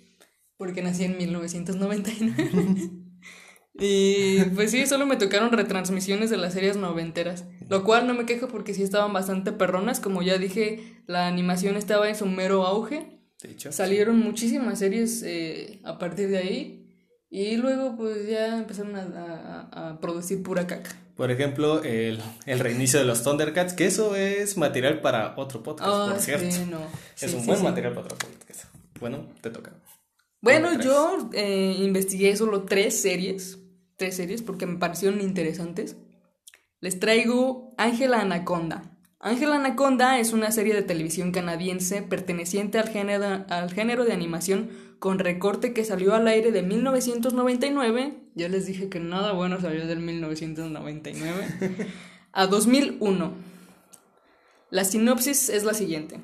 porque 0.57 0.81
nací 0.81 1.03
en 1.05 1.17
1999. 1.17 2.89
y 3.79 4.41
pues 4.55 4.71
sí, 4.71 4.85
solo 4.87 5.05
me 5.05 5.17
tocaron 5.17 5.51
retransmisiones 5.51 6.29
de 6.29 6.37
las 6.37 6.53
series 6.53 6.77
noventeras, 6.77 7.45
lo 7.69 7.83
cual 7.83 8.07
no 8.07 8.13
me 8.13 8.25
quejo 8.25 8.47
porque 8.47 8.73
sí 8.73 8.81
estaban 8.83 9.13
bastante 9.13 9.51
perronas, 9.51 9.99
como 9.99 10.21
ya 10.23 10.37
dije, 10.37 11.01
la 11.05 11.27
animación 11.27 11.75
estaba 11.77 12.09
en 12.09 12.15
su 12.15 12.25
mero 12.25 12.65
auge. 12.65 13.21
De 13.43 13.51
hecho, 13.51 13.71
Salieron 13.71 14.17
muchísimas 14.19 14.79
series 14.79 15.21
eh, 15.23 15.79
a 15.83 15.99
partir 15.99 16.29
de 16.29 16.37
ahí. 16.39 16.83
Y 17.29 17.57
luego 17.57 17.97
pues 17.97 18.25
ya 18.27 18.57
empezaron 18.57 18.95
a, 18.95 19.01
a- 19.71 19.89
a 19.89 19.99
producir 19.99 20.41
pura 20.41 20.65
caca. 20.65 20.95
Por 21.17 21.29
ejemplo, 21.29 21.83
el, 21.83 22.19
el 22.45 22.59
reinicio 22.59 22.99
de 22.99 23.05
los 23.05 23.21
Thundercats, 23.21 23.73
que 23.73 23.85
eso 23.85 24.15
es 24.15 24.55
material 24.55 25.01
para 25.01 25.35
otro 25.37 25.61
podcast, 25.61 25.89
Ah, 25.93 26.07
por 26.11 26.19
cierto. 26.21 26.49
sí, 26.49 26.65
no. 26.69 26.79
es 27.19 27.29
Sí, 27.31 27.35
un 27.35 27.41
sí, 27.41 27.47
buen 27.47 27.63
material 27.63 27.93
para 27.93 28.05
otro 28.05 28.17
podcast. 28.17 28.63
Bueno, 29.01 29.27
te 29.41 29.49
toca. 29.49 29.73
Bueno, 30.41 30.79
yo 30.79 31.29
eh, 31.33 31.75
investigué 31.79 32.35
solo 32.35 32.63
tres 32.63 33.01
series, 33.01 33.59
tres 33.95 34.15
series 34.15 34.41
porque 34.41 34.65
me 34.65 34.77
parecieron 34.77 35.21
interesantes. 35.21 35.97
Les 36.79 36.99
traigo 36.99 37.73
Ángela 37.77 38.21
Anaconda. 38.21 38.97
Ángela 39.19 39.55
Anaconda 39.55 40.19
es 40.19 40.31
una 40.31 40.51
serie 40.51 40.75
de 40.75 40.83
televisión 40.83 41.31
canadiense 41.31 42.03
perteneciente 42.03 42.77
al 42.77 42.87
género, 42.89 43.45
al 43.49 43.73
género 43.73 44.05
de 44.05 44.13
animación 44.13 44.69
con 44.99 45.17
recorte 45.17 45.73
que 45.73 45.83
salió 45.83 46.13
al 46.13 46.27
aire 46.27 46.51
de 46.51 46.61
1999. 46.61 48.13
Ya 48.35 48.47
les 48.47 48.67
dije 48.67 48.89
que 48.89 48.99
nada 48.99 49.33
bueno 49.33 49.59
salió 49.59 49.87
del 49.87 49.99
1999 49.99 51.47
a 52.31 52.45
2001. 52.45 53.33
La 54.69 54.83
sinopsis 54.83 55.49
es 55.49 55.63
la 55.63 55.73
siguiente. 55.73 56.19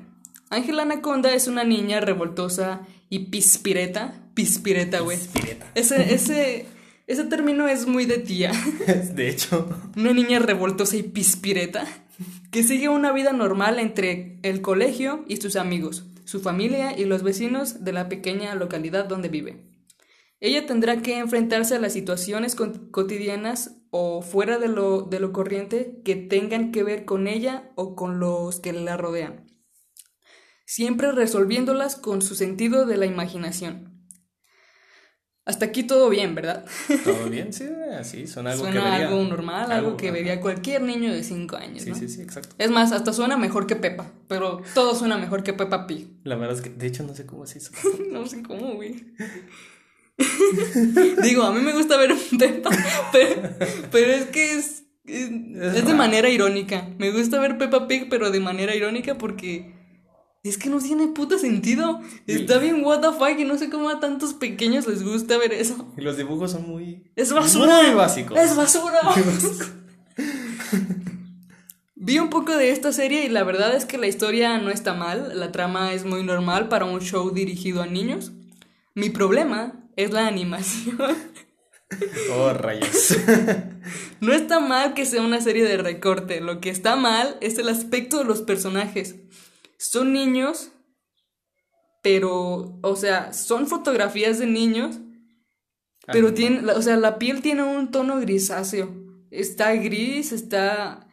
Ángela 0.50 0.82
Anaconda 0.82 1.34
es 1.34 1.48
una 1.48 1.64
niña 1.64 2.00
revoltosa 2.00 2.86
y 3.14 3.20
pispireta. 3.26 4.20
Pispireta, 4.34 5.00
güey. 5.00 5.18
Pireta. 5.32 5.70
Ese, 5.76 6.14
ese, 6.14 6.66
ese 7.06 7.24
término 7.24 7.68
es 7.68 7.86
muy 7.86 8.06
de 8.06 8.18
tía. 8.18 8.50
De 9.14 9.28
hecho, 9.28 9.68
Una 9.96 10.12
niña 10.12 10.40
revoltosa 10.40 10.96
y 10.96 11.04
pispireta 11.04 11.86
que 12.50 12.64
sigue 12.64 12.88
una 12.88 13.12
vida 13.12 13.32
normal 13.32 13.78
entre 13.78 14.38
el 14.42 14.62
colegio 14.62 15.24
y 15.28 15.36
sus 15.36 15.54
amigos, 15.54 16.06
su 16.24 16.40
familia 16.40 16.98
y 16.98 17.04
los 17.04 17.22
vecinos 17.22 17.84
de 17.84 17.92
la 17.92 18.08
pequeña 18.08 18.54
localidad 18.56 19.04
donde 19.04 19.28
vive. 19.28 19.64
Ella 20.40 20.66
tendrá 20.66 21.00
que 21.00 21.18
enfrentarse 21.18 21.76
a 21.76 21.80
las 21.80 21.92
situaciones 21.92 22.56
cotidianas 22.56 23.76
o 23.90 24.22
fuera 24.22 24.58
de 24.58 24.68
lo, 24.68 25.02
de 25.02 25.20
lo 25.20 25.32
corriente 25.32 26.00
que 26.04 26.16
tengan 26.16 26.72
que 26.72 26.82
ver 26.82 27.04
con 27.04 27.28
ella 27.28 27.70
o 27.76 27.94
con 27.94 28.18
los 28.18 28.58
que 28.58 28.72
la 28.72 28.96
rodean, 28.96 29.46
siempre 30.64 31.12
resolviéndolas 31.12 31.96
con 31.96 32.22
su 32.22 32.34
sentido 32.34 32.86
de 32.86 32.96
la 32.96 33.06
imaginación. 33.06 33.90
Hasta 35.46 35.66
aquí 35.66 35.82
todo 35.82 36.08
bien, 36.08 36.34
¿verdad? 36.34 36.64
¿todo 37.04 37.26
bien? 37.30 37.52
Sí, 37.52 37.64
así, 37.98 38.26
son 38.26 38.46
algo 38.46 38.64
que 38.64 38.72
suena 38.72 38.90
vería. 38.92 39.08
algo 39.08 39.22
normal, 39.24 39.70
algo, 39.72 39.96
que 39.98 40.10
vería 40.10 40.40
cualquier 40.40 40.80
niño 40.80 41.12
de 41.12 41.22
5 41.22 41.56
años, 41.56 41.82
Sí, 41.82 41.90
¿no? 41.90 41.96
sí, 41.96 42.08
sí, 42.08 42.22
exacto. 42.22 42.54
Es 42.56 42.70
más, 42.70 42.92
hasta 42.92 43.12
suena 43.12 43.36
mejor 43.36 43.66
que 43.66 43.76
Pepa, 43.76 44.10
pero 44.26 44.62
todo 44.74 44.94
suena 44.94 45.18
mejor 45.18 45.42
que 45.42 45.52
Peppa 45.52 45.86
Pig. 45.86 46.08
La 46.24 46.36
verdad 46.36 46.56
es 46.56 46.62
que, 46.62 46.70
de 46.70 46.86
hecho, 46.86 47.02
no 47.02 47.14
sé 47.14 47.26
cómo 47.26 47.46
se 47.46 47.58
hizo. 47.58 47.72
No 48.10 48.26
sé 48.26 48.42
cómo, 48.42 48.74
güey. 48.76 49.04
Digo, 51.22 51.42
a 51.42 51.52
mí 51.52 51.60
me 51.60 51.72
gusta 51.72 51.96
ver 51.98 52.14
Peppa, 52.38 52.70
pero, 53.12 53.42
pero 53.90 54.12
es 54.12 54.24
que 54.26 54.54
es, 54.54 54.84
es, 55.04 55.28
es 55.76 55.84
de 55.86 55.94
manera 55.94 56.28
irónica. 56.30 56.88
Me 56.98 57.10
gusta 57.10 57.38
ver 57.40 57.58
Peppa 57.58 57.86
Pig, 57.88 58.06
pero 58.08 58.30
de 58.30 58.40
manera 58.40 58.74
irónica 58.74 59.18
porque 59.18 59.73
es 60.44 60.58
que 60.58 60.68
no 60.68 60.78
tiene 60.78 61.08
puto 61.08 61.38
sentido. 61.38 62.00
Está 62.26 62.58
bien 62.58 62.84
what 62.84 63.00
the 63.00 63.12
fuck 63.18 63.38
y 63.38 63.44
no 63.44 63.56
sé 63.56 63.70
cómo 63.70 63.88
a 63.88 63.98
tantos 63.98 64.34
pequeños 64.34 64.86
les 64.86 65.02
gusta 65.02 65.38
ver 65.38 65.54
eso. 65.54 65.88
Y 65.96 66.02
los 66.02 66.18
dibujos 66.18 66.52
son 66.52 66.68
muy. 66.68 67.10
Es 67.16 67.32
basura. 67.32 67.82
Muy 67.82 67.94
básicos. 67.94 68.38
Es 68.38 68.54
basura. 68.54 69.00
Vi 71.96 72.18
un 72.18 72.28
poco 72.28 72.54
de 72.54 72.70
esta 72.70 72.92
serie 72.92 73.24
y 73.24 73.30
la 73.30 73.44
verdad 73.44 73.74
es 73.74 73.86
que 73.86 73.96
la 73.96 74.06
historia 74.06 74.58
no 74.58 74.68
está 74.68 74.92
mal, 74.92 75.40
la 75.40 75.50
trama 75.50 75.94
es 75.94 76.04
muy 76.04 76.22
normal 76.22 76.68
para 76.68 76.84
un 76.84 77.00
show 77.00 77.30
dirigido 77.30 77.80
a 77.82 77.86
niños. 77.86 78.32
Mi 78.94 79.08
problema 79.08 79.88
es 79.96 80.12
la 80.12 80.26
animación. 80.26 80.98
Oh, 82.32 82.52
rayos. 82.52 83.14
No 84.20 84.32
está 84.32 84.58
mal 84.58 84.94
que 84.94 85.06
sea 85.06 85.22
una 85.22 85.40
serie 85.40 85.62
de 85.62 85.76
recorte, 85.76 86.40
lo 86.40 86.60
que 86.60 86.70
está 86.70 86.96
mal 86.96 87.36
es 87.40 87.56
el 87.58 87.68
aspecto 87.68 88.18
de 88.18 88.24
los 88.24 88.42
personajes. 88.42 89.14
Son 89.78 90.12
niños, 90.12 90.70
pero, 92.02 92.78
o 92.82 92.96
sea, 92.96 93.32
son 93.32 93.66
fotografías 93.66 94.38
de 94.38 94.46
niños, 94.46 94.98
pero 96.06 96.28
Animal. 96.28 96.34
tiene, 96.34 96.62
la- 96.62 96.74
o 96.74 96.82
sea, 96.82 96.96
la 96.96 97.18
piel 97.18 97.40
tiene 97.40 97.62
un 97.62 97.90
tono 97.90 98.18
grisáceo. 98.20 98.94
Está 99.30 99.72
gris, 99.74 100.32
está... 100.32 101.06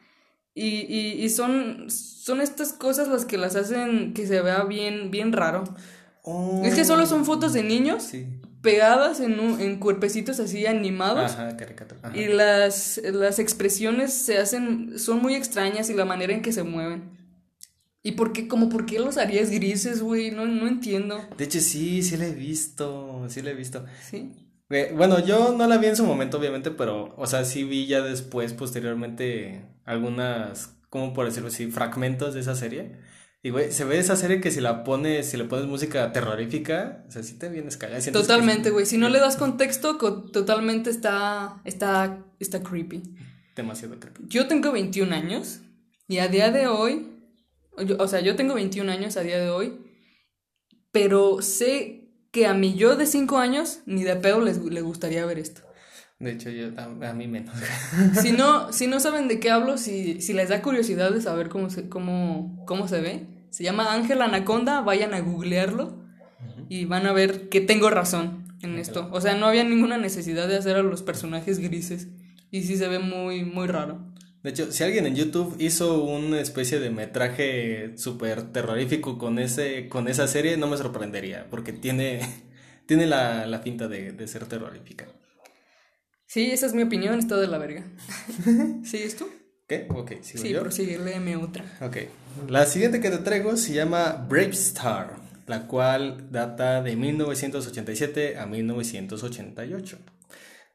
Y, 0.53 0.85
y, 0.93 1.23
y 1.23 1.29
son, 1.29 1.89
son 1.89 2.41
estas 2.41 2.73
cosas 2.73 3.07
las 3.07 3.23
que 3.23 3.37
las 3.37 3.55
hacen 3.55 4.13
que 4.13 4.27
se 4.27 4.41
vea 4.41 4.65
bien, 4.65 5.09
bien 5.09 5.31
raro. 5.31 5.63
Oh, 6.23 6.61
Es 6.65 6.75
que 6.75 6.83
solo 6.83 7.05
son 7.05 7.23
fotos 7.23 7.53
de 7.53 7.63
niños 7.63 8.03
Sí. 8.03 8.27
pegadas 8.61 9.21
en, 9.21 9.39
un- 9.39 9.61
en 9.61 9.79
cuerpecitos 9.79 10.41
así 10.41 10.65
animados. 10.65 11.31
Ajá. 11.31 11.55
Y 12.13 12.25
las, 12.27 12.99
las 13.05 13.39
expresiones 13.39 14.13
se 14.13 14.37
hacen, 14.39 14.99
son 14.99 15.21
muy 15.21 15.35
extrañas 15.35 15.89
y 15.89 15.93
la 15.93 16.03
manera 16.03 16.33
en 16.33 16.41
que 16.41 16.51
se 16.51 16.63
mueven. 16.63 17.17
¿Y 18.03 18.13
por 18.13 18.33
qué, 18.33 18.47
como 18.47 18.69
por 18.69 18.85
qué 18.85 18.99
los 18.99 19.17
harías 19.17 19.49
grises, 19.51 20.01
güey? 20.01 20.31
No, 20.31 20.45
no 20.45 20.67
entiendo. 20.67 21.19
De 21.37 21.45
hecho, 21.45 21.59
sí, 21.59 22.01
sí 22.01 22.17
la 22.17 22.27
he 22.27 22.33
visto. 22.33 23.25
Sí 23.29 23.41
la 23.41 23.51
he 23.51 23.53
visto. 23.53 23.85
¿Sí? 24.09 24.31
Eh, 24.69 24.91
Bueno, 24.95 25.19
yo 25.25 25.53
no 25.55 25.67
la 25.67 25.77
vi 25.77 25.87
en 25.87 25.95
su 25.95 26.05
momento, 26.05 26.37
obviamente, 26.39 26.71
pero, 26.71 27.13
o 27.17 27.27
sea, 27.27 27.45
sí 27.45 27.63
vi 27.63 27.85
ya 27.87 28.01
después, 28.01 28.53
posteriormente, 28.53 29.65
algunas, 29.85 30.73
¿cómo 30.89 31.13
por 31.13 31.25
decirlo 31.27 31.49
así? 31.49 31.67
Fragmentos 31.67 32.33
de 32.33 32.39
esa 32.39 32.55
serie. 32.55 32.97
Y, 33.43 33.49
güey, 33.49 33.71
se 33.71 33.83
ve 33.85 33.97
esa 33.99 34.15
serie 34.15 34.39
que 34.39 34.51
si 34.51 34.61
la 34.61 34.83
pones, 34.83 35.27
si 35.29 35.35
le 35.37 35.45
pones 35.45 35.65
música 35.65 36.11
terrorífica, 36.13 37.03
o 37.07 37.11
sea, 37.11 37.23
sí 37.23 37.37
te 37.37 37.49
vienes 37.49 37.75
cagada. 37.77 37.99
Totalmente, 38.11 38.69
güey. 38.69 38.85
Si 38.85 38.97
no 38.97 39.09
le 39.09 39.19
das 39.19 39.35
contexto, 39.35 39.97
co- 39.97 40.23
totalmente 40.31 40.89
está, 40.91 41.59
está, 41.65 42.23
está 42.39 42.61
creepy. 42.63 43.01
Demasiado 43.55 43.99
creepy. 43.99 44.23
Yo 44.27 44.47
tengo 44.47 44.71
21 44.71 45.11
años 45.13 45.59
y 46.07 46.19
a 46.19 46.27
día 46.27 46.51
de 46.51 46.67
hoy, 46.67 47.07
yo- 47.81 47.97
o 47.99 48.07
sea, 48.07 48.19
yo 48.21 48.35
tengo 48.35 48.53
21 48.53 48.89
años 48.91 49.17
a 49.17 49.21
día 49.21 49.39
de 49.39 49.49
hoy, 49.49 49.73
pero 50.91 51.41
sé 51.41 52.09
que 52.31 52.45
a 52.47 52.53
mi 52.53 52.75
yo 52.75 52.95
de 52.95 53.05
5 53.05 53.37
años 53.37 53.79
ni 53.85 54.03
de 54.03 54.15
pedo 54.15 54.41
les, 54.41 54.57
le 54.63 54.81
gustaría 54.81 55.25
ver 55.25 55.39
esto. 55.39 55.61
De 56.19 56.33
hecho, 56.33 56.49
yo, 56.49 56.67
a, 56.77 57.09
a 57.09 57.13
mí 57.13 57.27
menos. 57.27 57.55
Si 58.21 58.31
no, 58.37 58.71
si 58.71 58.87
no 58.87 58.99
saben 58.99 59.27
de 59.27 59.39
qué 59.39 59.49
hablo, 59.49 59.77
si, 59.77 60.21
si 60.21 60.33
les 60.33 60.49
da 60.49 60.61
curiosidad 60.61 61.11
de 61.11 61.21
saber 61.21 61.49
cómo 61.49 61.69
se, 61.69 61.89
cómo, 61.89 62.63
cómo 62.67 62.87
se 62.87 63.01
ve, 63.01 63.25
se 63.49 63.63
llama 63.63 63.91
Ángel 63.93 64.21
Anaconda, 64.21 64.81
vayan 64.81 65.13
a 65.13 65.19
googlearlo 65.19 65.99
y 66.69 66.85
van 66.85 67.05
a 67.07 67.11
ver 67.11 67.49
que 67.49 67.59
tengo 67.59 67.89
razón 67.89 68.45
en 68.61 68.77
esto. 68.77 69.09
O 69.11 69.19
sea, 69.19 69.35
no 69.35 69.47
había 69.47 69.63
ninguna 69.63 69.97
necesidad 69.97 70.47
de 70.47 70.57
hacer 70.57 70.75
a 70.77 70.83
los 70.83 71.01
personajes 71.01 71.57
grises 71.59 72.07
y 72.51 72.63
sí 72.63 72.77
se 72.77 72.87
ve 72.87 72.99
muy, 72.99 73.43
muy 73.43 73.67
raro. 73.67 74.10
De 74.43 74.49
hecho, 74.49 74.71
si 74.71 74.83
alguien 74.83 75.05
en 75.05 75.15
YouTube 75.15 75.55
hizo 75.59 76.03
una 76.03 76.39
especie 76.41 76.79
de 76.79 76.89
metraje 76.89 77.95
súper 77.97 78.51
terrorífico 78.51 79.17
con 79.17 79.37
ese, 79.37 79.87
con 79.87 80.07
esa 80.07 80.27
serie, 80.27 80.57
no 80.57 80.67
me 80.67 80.77
sorprendería, 80.77 81.47
porque 81.49 81.73
tiene, 81.73 82.21
tiene 82.87 83.05
la, 83.05 83.45
la 83.45 83.59
finta 83.59 83.87
de, 83.87 84.11
de 84.13 84.27
ser 84.27 84.45
terrorífica. 84.47 85.07
Sí, 86.25 86.49
esa 86.51 86.65
es 86.65 86.73
mi 86.73 86.83
opinión, 86.83 87.19
está 87.19 87.37
de 87.37 87.47
la 87.47 87.57
verga. 87.57 87.85
¿Sigues 88.83 89.15
tú? 89.17 89.27
¿Qué? 89.67 89.87
Ok, 89.89 90.13
sigo 90.21 90.41
Sí, 90.43 90.49
yo. 90.49 90.61
prosigue, 90.61 90.97
léeme 90.97 91.35
otra. 91.35 91.63
Ok. 91.81 91.97
La 92.49 92.65
siguiente 92.65 92.99
que 92.99 93.09
te 93.09 93.17
traigo 93.19 93.55
se 93.57 93.73
llama 93.73 94.25
Brave 94.29 94.49
Star, 94.51 95.17
la 95.47 95.67
cual 95.67 96.29
data 96.31 96.81
de 96.81 96.95
1987 96.95 98.37
a 98.37 98.45
1988. 98.47 99.97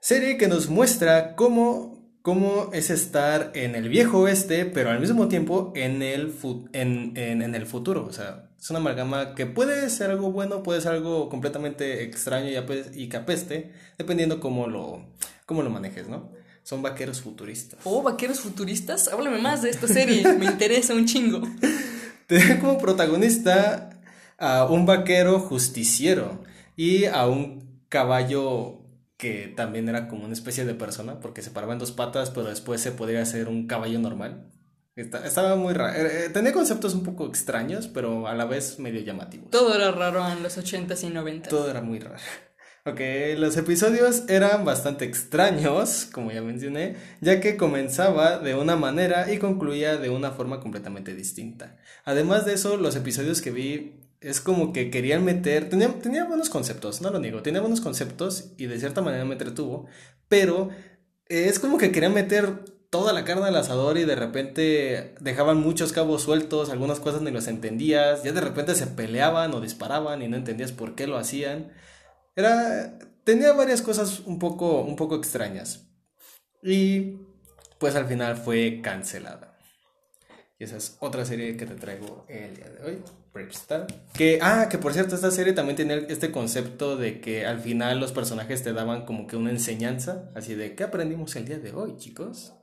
Serie 0.00 0.36
que 0.36 0.48
nos 0.48 0.68
muestra 0.68 1.34
cómo, 1.34 1.95
cómo 2.26 2.70
es 2.72 2.90
estar 2.90 3.52
en 3.54 3.76
el 3.76 3.88
viejo 3.88 4.18
oeste, 4.22 4.64
pero 4.66 4.90
al 4.90 4.98
mismo 4.98 5.28
tiempo 5.28 5.72
en 5.76 6.02
el, 6.02 6.34
en, 6.72 7.12
en- 7.16 7.40
en 7.40 7.54
el 7.54 7.66
futuro. 7.66 8.04
O 8.04 8.12
sea, 8.12 8.48
es 8.60 8.68
una 8.68 8.80
amalgama 8.80 9.36
que 9.36 9.46
puede 9.46 9.88
ser 9.90 10.10
algo 10.10 10.32
bueno, 10.32 10.64
puede 10.64 10.80
ser 10.80 10.90
algo 10.90 11.28
completamente 11.28 12.02
extraño 12.02 12.48
y, 12.50 13.00
y 13.00 13.08
que 13.08 13.16
apeste, 13.16 13.70
dependiendo 13.96 14.40
cómo 14.40 14.66
lo, 14.66 15.06
cómo 15.46 15.62
lo 15.62 15.70
manejes, 15.70 16.08
¿no? 16.08 16.32
Son 16.64 16.82
vaqueros 16.82 17.20
futuristas. 17.20 17.78
Oh, 17.84 18.02
vaqueros 18.02 18.40
futuristas, 18.40 19.06
háblame 19.06 19.38
más 19.38 19.62
de 19.62 19.70
esta 19.70 19.86
serie, 19.86 20.26
me 20.36 20.46
interesa 20.46 20.94
un 20.94 21.06
chingo. 21.06 21.42
Tiene 22.26 22.58
como 22.58 22.76
protagonista 22.78 23.90
a 24.36 24.64
un 24.64 24.84
vaquero 24.84 25.38
justiciero 25.38 26.42
y 26.74 27.04
a 27.04 27.28
un 27.28 27.82
caballo 27.88 28.80
que 29.16 29.52
también 29.56 29.88
era 29.88 30.08
como 30.08 30.24
una 30.24 30.32
especie 30.34 30.64
de 30.64 30.74
persona 30.74 31.20
porque 31.20 31.42
se 31.42 31.50
paraba 31.50 31.72
en 31.72 31.78
dos 31.78 31.92
patas, 31.92 32.30
pero 32.30 32.46
después 32.48 32.80
se 32.80 32.92
podría 32.92 33.22
hacer 33.22 33.48
un 33.48 33.66
caballo 33.66 33.98
normal. 33.98 34.50
Esta- 34.94 35.26
Estaba 35.26 35.56
muy 35.56 35.74
raro. 35.74 35.94
Eh, 35.98 36.26
eh, 36.26 36.28
Tenía 36.30 36.52
conceptos 36.52 36.94
un 36.94 37.02
poco 37.02 37.26
extraños, 37.26 37.86
pero 37.88 38.26
a 38.28 38.34
la 38.34 38.44
vez 38.46 38.78
medio 38.78 39.00
llamativos. 39.02 39.50
Todo 39.50 39.74
era 39.74 39.90
raro 39.90 40.26
en 40.30 40.42
los 40.42 40.56
80s 40.56 41.04
y 41.04 41.10
90s. 41.10 41.48
Todo 41.48 41.70
era 41.70 41.80
muy 41.82 41.98
raro. 41.98 42.16
Ok, 42.88 43.00
los 43.36 43.56
episodios 43.56 44.22
eran 44.28 44.64
bastante 44.64 45.04
extraños, 45.06 46.06
como 46.12 46.30
ya 46.30 46.40
mencioné, 46.40 46.94
ya 47.20 47.40
que 47.40 47.56
comenzaba 47.56 48.38
de 48.38 48.54
una 48.54 48.76
manera 48.76 49.32
y 49.32 49.38
concluía 49.38 49.96
de 49.96 50.08
una 50.08 50.30
forma 50.30 50.60
completamente 50.60 51.12
distinta. 51.12 51.78
Además 52.04 52.44
de 52.46 52.54
eso, 52.54 52.76
los 52.76 52.94
episodios 52.94 53.42
que 53.42 53.50
vi 53.50 54.05
es 54.20 54.40
como 54.40 54.72
que 54.72 54.90
querían 54.90 55.24
meter, 55.24 55.68
tenía, 55.68 55.88
tenía 56.00 56.24
buenos 56.24 56.50
conceptos, 56.50 57.00
no 57.00 57.10
lo 57.10 57.18
niego, 57.18 57.42
tenía 57.42 57.60
buenos 57.60 57.80
conceptos 57.80 58.52
y 58.56 58.66
de 58.66 58.78
cierta 58.78 59.02
manera 59.02 59.24
me 59.24 59.32
entretuvo, 59.32 59.86
pero 60.28 60.70
es 61.26 61.58
como 61.58 61.78
que 61.78 61.92
querían 61.92 62.14
meter 62.14 62.64
toda 62.90 63.12
la 63.12 63.24
carne 63.24 63.46
al 63.46 63.56
asador 63.56 63.98
y 63.98 64.04
de 64.04 64.16
repente 64.16 65.14
dejaban 65.20 65.58
muchos 65.58 65.92
cabos 65.92 66.22
sueltos, 66.22 66.70
algunas 66.70 67.00
cosas 67.00 67.22
ni 67.22 67.30
los 67.30 67.46
entendías, 67.48 68.22
ya 68.22 68.32
de 68.32 68.40
repente 68.40 68.74
se 68.74 68.86
peleaban 68.86 69.52
o 69.54 69.60
disparaban 69.60 70.22
y 70.22 70.28
no 70.28 70.36
entendías 70.36 70.72
por 70.72 70.94
qué 70.94 71.06
lo 71.06 71.18
hacían. 71.18 71.72
Era 72.36 72.98
tenía 73.24 73.52
varias 73.52 73.82
cosas 73.82 74.20
un 74.20 74.38
poco 74.38 74.82
un 74.82 74.96
poco 74.96 75.16
extrañas. 75.16 75.88
Y 76.62 77.18
pues 77.78 77.94
al 77.96 78.06
final 78.06 78.36
fue 78.36 78.80
cancelada. 78.82 79.58
Y 80.58 80.64
esa 80.64 80.76
es 80.78 80.96
otra 81.00 81.24
serie 81.24 81.56
que 81.56 81.66
te 81.66 81.74
traigo 81.74 82.24
el 82.28 82.56
día 82.56 82.70
de 82.70 82.82
hoy, 82.82 83.02
Que, 84.14 84.38
ah, 84.42 84.68
que 84.70 84.78
por 84.78 84.92
cierto, 84.92 85.14
esta 85.14 85.30
serie 85.30 85.52
también 85.52 85.76
tenía 85.76 85.96
este 85.96 86.32
concepto 86.32 86.96
de 86.96 87.20
que 87.20 87.46
al 87.46 87.60
final 87.60 88.00
los 88.00 88.12
personajes 88.12 88.62
te 88.62 88.72
daban 88.72 89.04
como 89.04 89.26
que 89.26 89.36
una 89.36 89.50
enseñanza, 89.50 90.30
así 90.34 90.54
de, 90.54 90.74
¿qué 90.74 90.84
aprendimos 90.84 91.36
el 91.36 91.46
día 91.46 91.58
de 91.58 91.72
hoy, 91.72 91.96
chicos? 91.96 92.54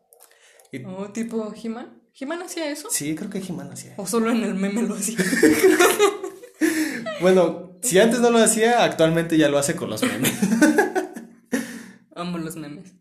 Y, 0.72 0.84
¿O 0.86 1.12
tipo 1.12 1.54
He-Man? 1.54 2.02
¿He-Man 2.20 2.44
hacía 2.44 2.72
eso? 2.72 2.90
Sí, 2.92 3.16
creo 3.16 3.30
que 3.30 3.40
He-Man 3.40 3.72
hacía. 3.72 3.94
¿O 3.98 4.08
solo 4.08 4.32
en 4.32 4.44
el 4.44 4.56
meme 4.56 4.84
lo 4.84 4.96
hacía? 4.96 5.18
bueno, 7.22 7.78
si 7.82 8.00
antes 8.00 8.20
no 8.20 8.30
lo 8.30 8.40
hacía, 8.40 8.84
actualmente 8.84 9.38
ya 9.38 9.50
lo 9.50 9.58
hace 9.58 9.76
con 9.76 9.90
los 9.90 10.02
memes. 10.02 10.34
Amo 12.16 12.38
los 12.38 12.56
memes. 12.56 12.94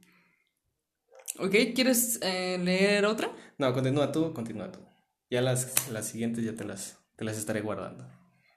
Ok, 1.38 1.54
¿quieres 1.74 2.18
eh, 2.22 2.58
leer 2.62 3.04
otra? 3.04 3.32
No, 3.58 3.72
continúa 3.72 4.12
tú, 4.12 4.32
continúa 4.32 4.70
tú. 4.70 4.80
Ya 5.30 5.40
las, 5.40 5.88
las 5.90 6.06
siguientes 6.06 6.44
ya 6.44 6.54
te 6.54 6.64
las, 6.64 6.98
te 7.16 7.24
las 7.24 7.38
estaré 7.38 7.60
guardando. 7.60 8.06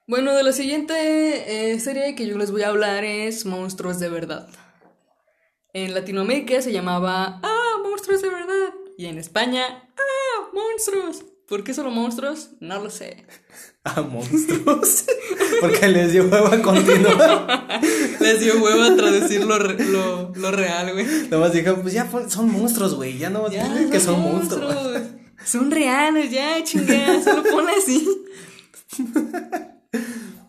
Bueno, 0.07 0.35
de 0.35 0.43
la 0.43 0.51
siguiente 0.51 0.93
eh, 1.73 1.79
serie 1.79 2.15
que 2.15 2.27
yo 2.27 2.37
les 2.37 2.51
voy 2.51 2.61
a 2.61 2.69
hablar 2.69 3.03
es 3.03 3.45
Monstruos 3.45 3.99
de 3.99 4.09
Verdad. 4.09 4.47
En 5.73 5.93
Latinoamérica 5.93 6.61
se 6.61 6.71
llamaba 6.71 7.39
Ah, 7.43 7.77
Monstruos 7.83 8.21
de 8.21 8.29
Verdad. 8.29 8.73
Y 8.97 9.07
en 9.07 9.17
España, 9.17 9.63
¡ah! 9.97 10.49
¡Monstruos! 10.53 11.23
¿Por 11.47 11.63
qué 11.63 11.73
solo 11.73 11.91
monstruos? 11.91 12.51
No 12.59 12.81
lo 12.81 12.89
sé. 12.89 13.25
¿Ah, 13.83 14.01
monstruos? 14.01 15.05
Porque 15.61 15.87
les 15.87 16.11
dio 16.11 16.27
huevo 16.27 16.47
a 16.47 16.61
continuar. 16.61 17.81
les 18.19 18.39
dio 18.39 18.61
huevo 18.63 18.81
a 18.83 18.95
traducir 18.95 19.43
lo, 19.43 19.57
lo, 19.57 20.51
real, 20.51 20.93
güey. 20.93 21.05
Nomás 21.29 21.53
dijeron, 21.53 21.81
pues 21.81 21.93
ya 21.93 22.09
son 22.29 22.51
monstruos, 22.51 22.95
güey. 22.95 23.17
Ya 23.17 23.29
no 23.29 23.49
ya, 23.51 23.89
que 23.91 23.99
son 23.99 24.21
monstruos. 24.21 24.75
Son 25.43 25.71
reales, 25.71 26.31
ya, 26.31 26.63
chingada. 26.63 27.21
Solo 27.21 27.43
pone 27.43 27.71
así. 27.73 28.07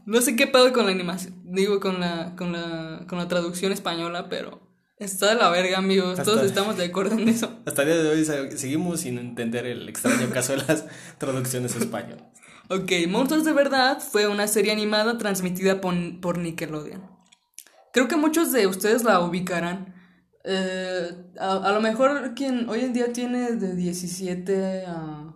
No 0.05 0.21
sé 0.21 0.37
qué 0.37 0.47
pedo 0.47 0.73
con 0.73 0.87
la 0.87 0.93
animación. 0.93 1.35
Digo, 1.45 1.81
con 1.81 2.01
la, 2.01 2.37
con 2.37 2.53
la, 2.53 3.05
con 3.09 3.19
la 3.19 3.27
traducción 3.27 3.73
española, 3.73 4.29
pero 4.29 4.67
Está 4.99 5.29
de 5.29 5.35
la 5.35 5.51
verga, 5.51 5.77
amigos. 5.77 6.23
Todos 6.23 6.43
estamos 6.43 6.79
de 6.79 6.87
acuerdo 6.87 7.19
en 7.19 7.29
eso. 7.29 7.51
Hasta 7.67 7.83
el 7.83 7.89
día 7.89 8.03
de 8.03 8.09
hoy 8.09 8.25
seguimos 8.57 9.01
sin 9.01 9.19
entender 9.19 9.67
el 9.67 9.87
extraño 9.91 10.31
caso 10.31 10.53
de 10.53 10.65
las 10.67 10.87
traducciones 11.19 11.77
españolas. 11.77 12.25
Ok, 12.69 12.93
Monstruos 13.07 13.45
de 13.45 13.53
Verdad 13.53 14.01
fue 14.01 14.27
una 14.27 14.49
serie 14.49 14.73
animada 14.73 15.19
transmitida 15.19 15.83
por, 15.83 16.39
Nickelodeon. 16.39 17.03
Creo 17.93 18.09
que 18.09 18.17
muchos 18.17 18.53
de 18.53 18.67
ustedes 18.67 19.05
la 19.05 19.21
ubicarán. 19.21 19.95
Eh, 20.49 21.11
a, 21.41 21.73
lo 21.73 21.81
mejor 21.81 22.35
quien 22.35 22.69
hoy 22.69 22.81
en 22.81 22.93
día 22.93 23.13
tiene 23.13 23.53
de 23.53 23.75
17 23.75 24.85
a... 24.87 25.35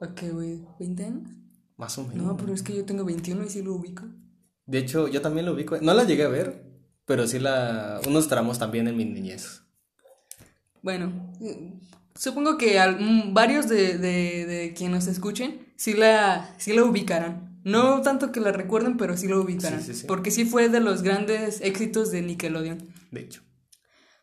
¿A 0.00 0.14
qué, 0.14 0.30
güey? 0.30 0.60
¿20 0.78 1.06
años? 1.06 1.30
Más 1.78 1.96
o 1.96 2.06
menos. 2.06 2.26
No, 2.26 2.36
pero 2.36 2.52
es 2.52 2.62
que 2.62 2.76
yo 2.76 2.84
tengo 2.84 3.04
21 3.04 3.42
y 3.44 3.48
sí 3.48 3.62
lo 3.62 3.74
ubico. 3.74 4.04
De 4.66 4.78
hecho, 4.78 5.08
yo 5.08 5.22
también 5.22 5.46
lo 5.46 5.54
ubico. 5.54 5.78
No 5.80 5.94
la 5.94 6.04
llegué 6.04 6.24
a 6.24 6.28
ver, 6.28 6.62
pero 7.06 7.26
sí 7.26 7.38
la, 7.38 8.00
unos 8.06 8.28
tramos 8.28 8.58
también 8.58 8.86
en 8.86 8.96
mi 8.96 9.06
niñez. 9.06 9.62
Bueno, 10.82 11.32
supongo 12.14 12.58
que 12.58 12.78
varios 13.32 13.68
de, 13.68 13.96
de, 13.96 14.74
quienes 14.76 15.06
nos 15.06 15.06
escuchen 15.06 15.72
sí 15.76 15.94
la, 15.94 16.54
sí 16.58 16.74
la 16.74 16.84
ubicarán. 16.84 17.60
No 17.64 18.02
tanto 18.02 18.30
que 18.30 18.40
la 18.40 18.52
recuerden, 18.52 18.96
pero 18.98 19.16
sí 19.16 19.26
la 19.26 19.38
ubicarán. 19.38 19.82
Porque 20.06 20.30
sí 20.30 20.44
fue 20.44 20.68
de 20.68 20.80
los 20.80 21.02
grandes 21.02 21.60
éxitos 21.62 22.10
de 22.10 22.22
Nickelodeon. 22.22 22.78
De 23.10 23.20
hecho. 23.20 23.47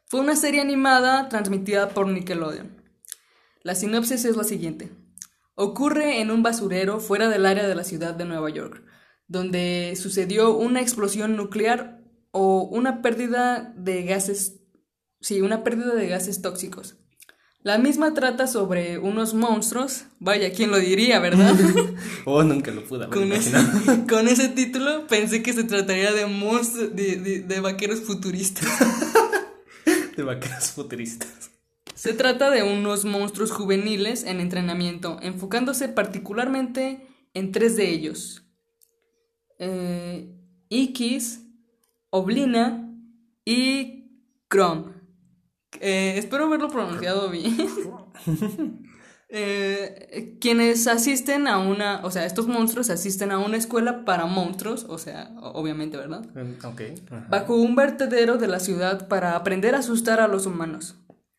Fue 0.07 0.19
una 0.19 0.35
serie 0.35 0.61
animada 0.61 1.29
transmitida 1.29 1.89
por 1.89 2.07
Nickelodeon. 2.07 2.69
La 3.63 3.73
sinopsis 3.73 4.25
es 4.25 4.35
la 4.35 4.43
siguiente. 4.43 4.91
Ocurre 5.55 6.21
en 6.21 6.29
un 6.29 6.43
basurero 6.43 6.99
fuera 6.99 7.27
del 7.27 7.45
área 7.45 7.67
de 7.67 7.73
la 7.73 7.83
ciudad 7.83 8.13
de 8.13 8.25
Nueva 8.25 8.51
York, 8.51 8.83
donde 9.27 9.95
sucedió 9.99 10.55
una 10.55 10.81
explosión 10.81 11.35
nuclear 11.35 12.03
o 12.29 12.63
una 12.63 13.01
pérdida 13.01 13.73
de 13.75 14.03
gases, 14.03 14.59
sí, 15.21 15.41
una 15.41 15.63
pérdida 15.63 15.95
de 15.95 16.07
gases 16.07 16.41
tóxicos. 16.43 16.97
La 17.63 17.79
misma 17.79 18.13
trata 18.13 18.45
sobre 18.45 18.99
unos 18.99 19.33
monstruos, 19.33 20.03
vaya, 20.19 20.51
¿quién 20.53 20.69
lo 20.69 20.77
diría, 20.77 21.17
verdad? 21.17 21.55
oh, 22.25 22.43
nunca 22.43 22.69
lo 22.69 22.83
pude 22.83 23.07
con, 23.09 23.33
ese, 23.33 23.53
con 24.07 24.27
ese 24.27 24.49
título 24.49 25.07
pensé 25.07 25.41
que 25.41 25.53
se 25.53 25.63
trataría 25.63 26.13
de 26.13 26.27
monstruos, 26.27 26.95
de, 26.95 27.43
de 27.47 27.59
vaqueros 27.59 28.01
futuristas. 28.01 28.67
de 30.15 30.23
vaqueros 30.23 30.71
futuristas. 30.75 31.51
Se 31.93 32.13
trata 32.13 32.51
de 32.51 32.63
unos 32.63 33.05
monstruos 33.05 33.51
juveniles 33.51 34.23
en 34.23 34.39
entrenamiento, 34.39 35.17
enfocándose 35.21 35.87
particularmente 35.87 37.07
en 37.33 37.51
tres 37.51 37.77
de 37.77 37.89
ellos. 37.89 38.43
Eh, 39.59 40.29
Ikis, 40.69 41.41
Oblina 42.09 42.93
y 43.45 44.21
Chrome. 44.49 44.93
Eh, 45.79 46.15
espero 46.17 46.45
haberlo 46.45 46.69
pronunciado 46.69 47.29
bien. 47.29 47.55
Eh, 49.37 50.37
quienes 50.39 50.87
asisten 50.87 51.49
a 51.49 51.57
una, 51.57 51.99
o 52.05 52.11
sea, 52.11 52.25
estos 52.25 52.47
monstruos 52.47 52.89
asisten 52.89 53.33
a 53.33 53.37
una 53.37 53.57
escuela 53.57 54.05
para 54.05 54.27
monstruos, 54.27 54.85
o 54.87 54.97
sea, 54.97 55.29
obviamente, 55.41 55.97
¿verdad? 55.97 56.25
Em, 56.37 56.55
ok. 56.63 56.81
Bajo 57.27 57.57
un 57.57 57.75
vertedero 57.75 58.37
de 58.37 58.47
la 58.47 58.61
ciudad 58.61 59.09
para 59.09 59.35
aprender 59.35 59.75
a 59.75 59.79
asustar 59.79 60.21
a 60.21 60.29
los 60.29 60.45
humanos. 60.45 60.95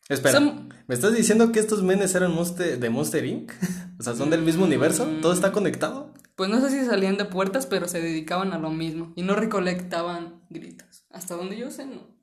Espera, 0.09 0.39
¿me 0.39 0.93
estás 0.93 1.15
diciendo 1.15 1.51
que 1.51 1.59
estos 1.59 1.81
menes 1.81 2.13
eran 2.13 2.35
de 2.35 2.89
Monster 2.91 3.25
Inc? 3.25 3.51
o 3.99 4.03
sea, 4.03 4.13
son 4.13 4.29
del 4.29 4.43
mismo 4.43 4.65
universo, 4.65 5.07
todo 5.19 5.33
está 5.33 5.51
conectado. 5.51 6.13
Pues 6.35 6.51
no 6.51 6.61
sé 6.61 6.69
si 6.69 6.85
salían 6.85 7.17
de 7.17 7.25
puertas, 7.25 7.65
pero 7.65 7.87
se 7.87 7.99
dedicaban 7.99 8.53
a 8.53 8.59
lo 8.59 8.69
mismo 8.69 9.11
y 9.15 9.23
no 9.23 9.35
recolectaban 9.35 10.43
gritos. 10.51 11.07
Hasta 11.09 11.33
donde 11.33 11.57
yo 11.57 11.71
sé, 11.71 11.87
no. 11.87 12.15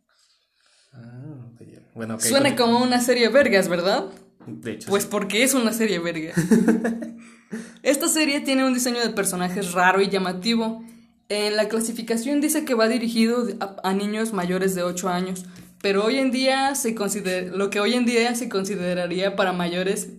Ah, 0.92 1.50
bueno, 1.94 2.20
Suena 2.20 2.54
como 2.54 2.80
una 2.80 3.00
serie 3.00 3.28
vergas, 3.28 3.68
¿verdad? 3.68 4.06
De 4.46 4.72
hecho. 4.72 4.90
Pues 4.90 5.06
porque 5.06 5.42
es 5.42 5.54
una 5.54 5.72
serie 5.72 5.98
vergas. 5.98 6.36
Esta 7.82 8.08
serie 8.08 8.40
tiene 8.40 8.64
un 8.64 8.74
diseño 8.74 9.00
de 9.00 9.10
personajes 9.10 9.72
raro 9.72 10.00
y 10.00 10.08
llamativo. 10.08 10.82
En 11.28 11.56
la 11.56 11.68
clasificación 11.68 12.40
dice 12.40 12.64
que 12.64 12.74
va 12.74 12.88
dirigido 12.88 13.46
a, 13.82 13.92
niños 13.92 14.32
mayores 14.32 14.74
de 14.74 14.82
8 14.82 15.08
años, 15.08 15.44
pero 15.80 16.04
hoy 16.04 16.18
en 16.18 16.30
día 16.30 16.74
se 16.74 16.94
considera, 16.94 17.54
lo 17.54 17.70
que 17.70 17.80
hoy 17.80 17.94
en 17.94 18.04
día 18.04 18.34
se 18.34 18.48
consideraría 18.48 19.36
para 19.36 19.52
mayores 19.52 20.10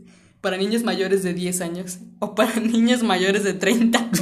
para 0.42 0.58
niños 0.58 0.84
mayores 0.84 1.24
de 1.24 1.34
10 1.34 1.62
años 1.62 1.98
o 2.20 2.36
para 2.36 2.60
niños 2.60 3.02
mayores 3.02 3.44
de 3.44 3.54
30. 3.54 4.12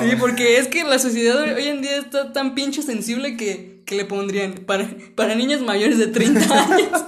sí, 0.00 0.16
porque 0.18 0.58
es 0.58 0.66
que 0.66 0.82
la 0.82 0.98
sociedad 0.98 1.40
hoy 1.40 1.68
en 1.68 1.80
día 1.80 1.98
está 1.98 2.32
tan 2.32 2.56
pinche 2.56 2.82
sensible 2.82 3.36
que, 3.36 3.78
le 3.88 4.04
pondrían 4.04 4.52
para, 4.66 4.86
para 5.14 5.34
niños 5.34 5.62
mayores 5.62 5.96
de 5.96 6.08
30 6.08 6.74
años. 6.74 7.04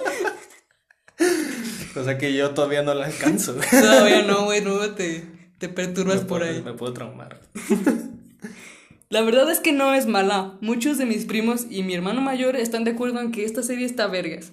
O 1.96 2.04
sea 2.04 2.18
que 2.18 2.32
yo 2.34 2.50
todavía 2.50 2.82
no 2.82 2.94
la 2.94 3.06
alcanzo. 3.06 3.54
Todavía 3.70 4.22
no, 4.22 4.44
güey, 4.44 4.60
no 4.62 4.78
te, 4.90 5.24
te 5.58 5.68
perturbas 5.68 6.20
por 6.20 6.42
ahí. 6.42 6.62
Me 6.62 6.72
puedo 6.72 6.92
traumar. 6.92 7.40
La 9.08 9.22
verdad 9.22 9.50
es 9.50 9.58
que 9.58 9.72
no 9.72 9.92
es 9.92 10.06
mala. 10.06 10.56
Muchos 10.60 10.98
de 10.98 11.04
mis 11.04 11.24
primos 11.24 11.66
y 11.68 11.82
mi 11.82 11.94
hermano 11.94 12.20
mayor 12.20 12.54
están 12.54 12.84
de 12.84 12.92
acuerdo 12.92 13.20
en 13.20 13.32
que 13.32 13.44
esta 13.44 13.64
serie 13.64 13.84
está 13.84 14.06
vergas. 14.06 14.52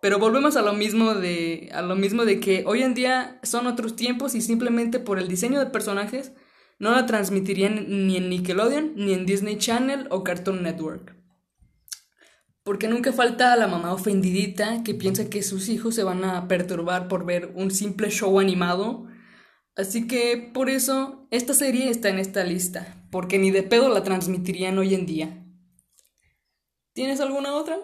Pero 0.00 0.20
volvemos 0.20 0.56
a 0.56 0.62
lo 0.62 0.72
mismo 0.72 1.14
de 1.14 1.68
a 1.72 1.82
lo 1.82 1.96
mismo 1.96 2.24
de 2.24 2.38
que 2.38 2.62
hoy 2.64 2.82
en 2.82 2.94
día 2.94 3.40
son 3.42 3.66
otros 3.66 3.96
tiempos 3.96 4.36
y 4.36 4.40
simplemente 4.40 5.00
por 5.00 5.18
el 5.18 5.26
diseño 5.26 5.58
de 5.58 5.66
personajes 5.66 6.32
no 6.78 6.92
la 6.92 7.06
transmitirían 7.06 8.06
ni 8.06 8.16
en 8.16 8.28
Nickelodeon, 8.28 8.92
ni 8.96 9.14
en 9.14 9.26
Disney 9.26 9.58
Channel 9.58 10.06
o 10.10 10.22
Cartoon 10.22 10.62
Network. 10.62 11.21
Porque 12.64 12.86
nunca 12.86 13.12
falta 13.12 13.56
la 13.56 13.66
mamá 13.66 13.92
ofendidita 13.92 14.82
que 14.84 14.94
piensa 14.94 15.28
que 15.28 15.42
sus 15.42 15.68
hijos 15.68 15.94
se 15.94 16.04
van 16.04 16.24
a 16.24 16.46
perturbar 16.46 17.08
por 17.08 17.24
ver 17.24 17.52
un 17.56 17.70
simple 17.70 18.10
show 18.10 18.38
animado. 18.38 19.06
Así 19.74 20.06
que 20.06 20.50
por 20.52 20.70
eso 20.70 21.26
esta 21.30 21.54
serie 21.54 21.88
está 21.88 22.08
en 22.08 22.18
esta 22.18 22.44
lista, 22.44 23.04
porque 23.10 23.38
ni 23.38 23.50
de 23.50 23.62
pedo 23.62 23.88
la 23.88 24.04
transmitirían 24.04 24.78
hoy 24.78 24.94
en 24.94 25.06
día. 25.06 25.44
¿Tienes 26.92 27.20
alguna 27.20 27.54
otra? 27.54 27.78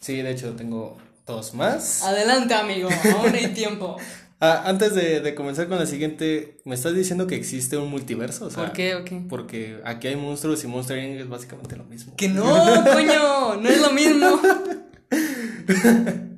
Sí, 0.00 0.22
de 0.22 0.30
hecho 0.32 0.56
tengo 0.56 0.96
dos 1.26 1.54
más. 1.54 2.02
Adelante, 2.02 2.54
amigo, 2.54 2.88
aún 3.16 3.34
hay 3.34 3.48
tiempo. 3.48 3.96
Ah, 4.46 4.64
antes 4.66 4.94
de, 4.94 5.20
de 5.20 5.34
comenzar 5.34 5.68
con 5.68 5.78
la 5.78 5.86
siguiente, 5.86 6.58
¿me 6.66 6.74
estás 6.74 6.94
diciendo 6.94 7.26
que 7.26 7.34
existe 7.34 7.78
un 7.78 7.88
multiverso? 7.88 8.44
O 8.44 8.50
sea, 8.50 8.64
¿Por 8.64 8.72
qué 8.74 8.94
o 8.94 9.02
qué? 9.02 9.22
Porque 9.26 9.80
aquí 9.84 10.08
hay 10.08 10.16
monstruos 10.16 10.62
y 10.62 10.66
Monster 10.66 10.98
Inc. 10.98 11.18
es 11.20 11.28
básicamente 11.30 11.76
lo 11.76 11.84
mismo. 11.84 12.14
Que 12.14 12.28
no, 12.28 12.44
coño, 12.92 13.56
no 13.56 13.68
es 13.68 13.80
lo 13.80 13.90
mismo. 13.92 14.40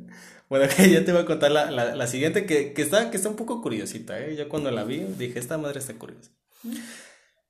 Bueno, 0.49 0.66
que 0.69 0.88
ya 0.88 1.05
te 1.05 1.11
voy 1.11 1.23
a 1.23 1.25
contar 1.25 1.51
la, 1.51 1.73
la, 1.73 1.97
la 1.97 2.07
siguiente 2.07 2.47
que, 2.47 2.73
que, 2.73 2.81
está, 2.81 3.11
que 3.11 3.16
está 3.16 3.29
un 3.29 3.35
poco 3.35 3.61
curiosita, 3.61 4.21
¿eh? 4.21 4.37
Yo 4.37 4.49
cuando 4.49 4.71
la 4.71 4.85
vi 4.85 4.99
dije, 5.19 5.40
esta 5.40 5.59
madre 5.59 5.81
está 5.81 5.95
curiosa. 5.95 6.31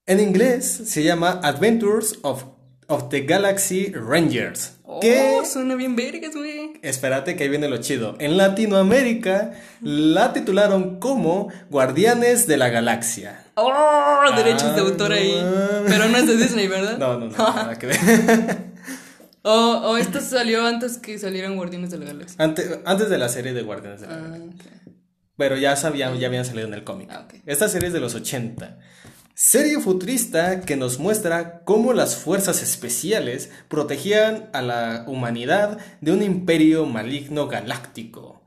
En 0.07 0.19
inglés 0.19 0.65
se 0.87 1.03
llama 1.03 1.39
Adventures 1.43 2.19
of, 2.23 2.45
of 2.87 3.11
the 3.11 3.21
Galaxy 3.21 3.93
Rangers. 3.93 4.79
Oh, 4.83 5.01
que, 5.01 5.43
suena 5.45 5.75
bien 5.75 5.95
vergas, 5.95 6.35
güey. 6.35 6.66
Espérate 6.83 7.37
que 7.37 7.45
ahí 7.45 7.49
viene 7.49 7.69
lo 7.69 7.79
chido. 7.79 8.17
En 8.19 8.37
Latinoamérica 8.37 9.53
la 9.81 10.33
titularon 10.33 10.99
como 11.01 11.49
Guardianes 11.71 12.47
de 12.47 12.57
la 12.57 12.69
Galaxia. 12.69 13.45
Oh, 13.55 14.23
derechos 14.37 14.75
de 14.75 14.81
Ah, 14.81 14.85
autor 14.85 15.13
ahí. 15.13 15.33
Pero 15.87 16.09
no 16.09 16.17
es 16.19 16.27
de 16.27 16.37
Disney, 16.37 16.69
¿verdad? 16.69 16.99
No, 16.99 17.19
no, 17.19 17.27
no, 17.27 17.37
nada 17.39 17.79
que 17.79 17.87
ver. 17.87 17.99
O, 19.43 19.51
o 19.53 19.97
esto 19.97 20.21
salió 20.21 20.67
antes 20.67 20.99
que 20.99 21.19
salieran 21.19 21.57
Guardianes 21.57 21.91
de 21.91 21.99
la 21.99 22.05
Galaxia. 22.07 22.37
Antes, 22.45 22.79
antes 22.85 23.09
de 23.09 23.19
la 23.19 23.29
serie 23.29 23.53
de 23.53 23.63
Guardianes 23.63 24.01
de 24.01 24.09
la 24.09 24.17
Galaxia. 24.17 24.45
Ah, 24.45 24.51
ok. 24.55 24.93
Pero 25.37 25.57
ya 25.57 25.77
sabían, 25.77 26.19
ya 26.19 26.27
habían 26.29 26.45
salido 26.45 26.67
en 26.67 26.75
el 26.75 26.83
cómic. 26.83 27.11
Ah. 27.13 27.29
Esta 27.47 27.69
serie 27.69 27.89
es 27.89 27.93
de 27.95 28.01
los 28.01 28.15
80. 28.15 28.79
Serie 29.39 29.79
futurista 29.81 30.63
que 30.63 30.77
nos 30.77 30.99
muestra 30.99 31.63
cómo 31.65 31.93
las 31.93 32.17
fuerzas 32.17 32.63
especiales 32.63 33.51
protegían 33.69 34.49
a 34.55 34.63
la 34.63 35.05
humanidad 35.09 35.77
de 36.01 36.13
un 36.13 36.23
imperio 36.23 36.87
maligno 36.87 37.47
galáctico. 37.47 38.47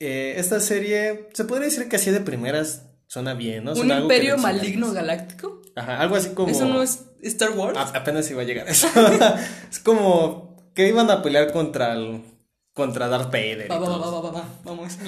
Eh, 0.00 0.34
esta 0.36 0.58
serie 0.58 1.28
se 1.32 1.44
podría 1.44 1.66
decir 1.66 1.88
que 1.88 1.94
así 1.94 2.10
de 2.10 2.20
primeras 2.20 2.88
suena 3.06 3.34
bien, 3.34 3.62
¿no? 3.62 3.70
¿Un 3.70 3.76
Suena 3.76 3.96
que 3.98 4.02
imperio 4.02 4.36
maligno 4.36 4.92
galáctico? 4.92 5.62
Ajá, 5.76 6.00
algo 6.00 6.16
así 6.16 6.30
como... 6.30 6.50
¿Eso 6.50 6.64
no 6.64 6.82
es 6.82 7.04
Star 7.22 7.50
Wars? 7.50 7.78
A- 7.78 7.96
apenas 7.96 8.28
iba 8.28 8.42
a 8.42 8.44
llegar 8.44 8.66
a 8.66 8.72
eso. 8.72 8.88
es 9.70 9.78
como 9.78 10.72
que 10.74 10.88
iban 10.88 11.08
a 11.08 11.22
pelear 11.22 11.52
contra 11.52 11.92
el... 11.92 12.24
contra 12.72 13.06
Darth 13.06 13.30
Vader. 13.30 13.70
Va, 13.70 13.78
va, 13.78 13.88
va, 13.90 13.98
va, 13.98 14.10
va, 14.10 14.20
va, 14.22 14.30
va, 14.32 14.44
Vamos. 14.64 14.98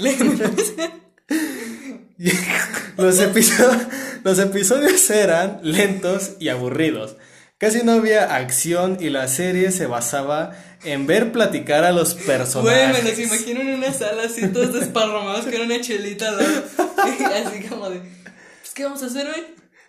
los, 2.97 3.19
episodios, 3.21 3.83
los 4.25 4.39
episodios 4.39 5.09
eran 5.11 5.61
lentos 5.63 6.33
y 6.41 6.49
aburridos. 6.49 7.17
Casi 7.59 7.83
no 7.83 7.93
había 7.93 8.37
acción 8.37 8.99
y 9.01 9.11
la 9.11 9.27
serie 9.29 9.73
se 9.73 9.87
basaba 9.87 10.57
en 10.85 11.07
ver 11.07 11.33
platicar 11.33 11.85
a 11.85 11.91
los 11.93 12.15
Güey, 12.15 12.27
personajes. 12.27 13.03
me 13.05 13.11
los 13.11 13.19
imagino 13.19 13.61
en 13.63 13.69
una 13.75 13.93
sala 13.93 14.25
así 14.25 14.47
todos 14.49 14.75
desparramados 14.75 15.45
con 15.47 15.61
una 15.63 15.81
chelita 15.81 16.29
al 16.29 16.37
lado. 16.39 16.63
Así 17.47 17.63
como 17.69 17.91
de, 17.91 17.99
pues, 17.99 18.75
¿qué 18.75 18.85
vamos 18.85 19.03
a 19.03 19.07
hacer 19.07 19.27
hoy? 19.27 19.45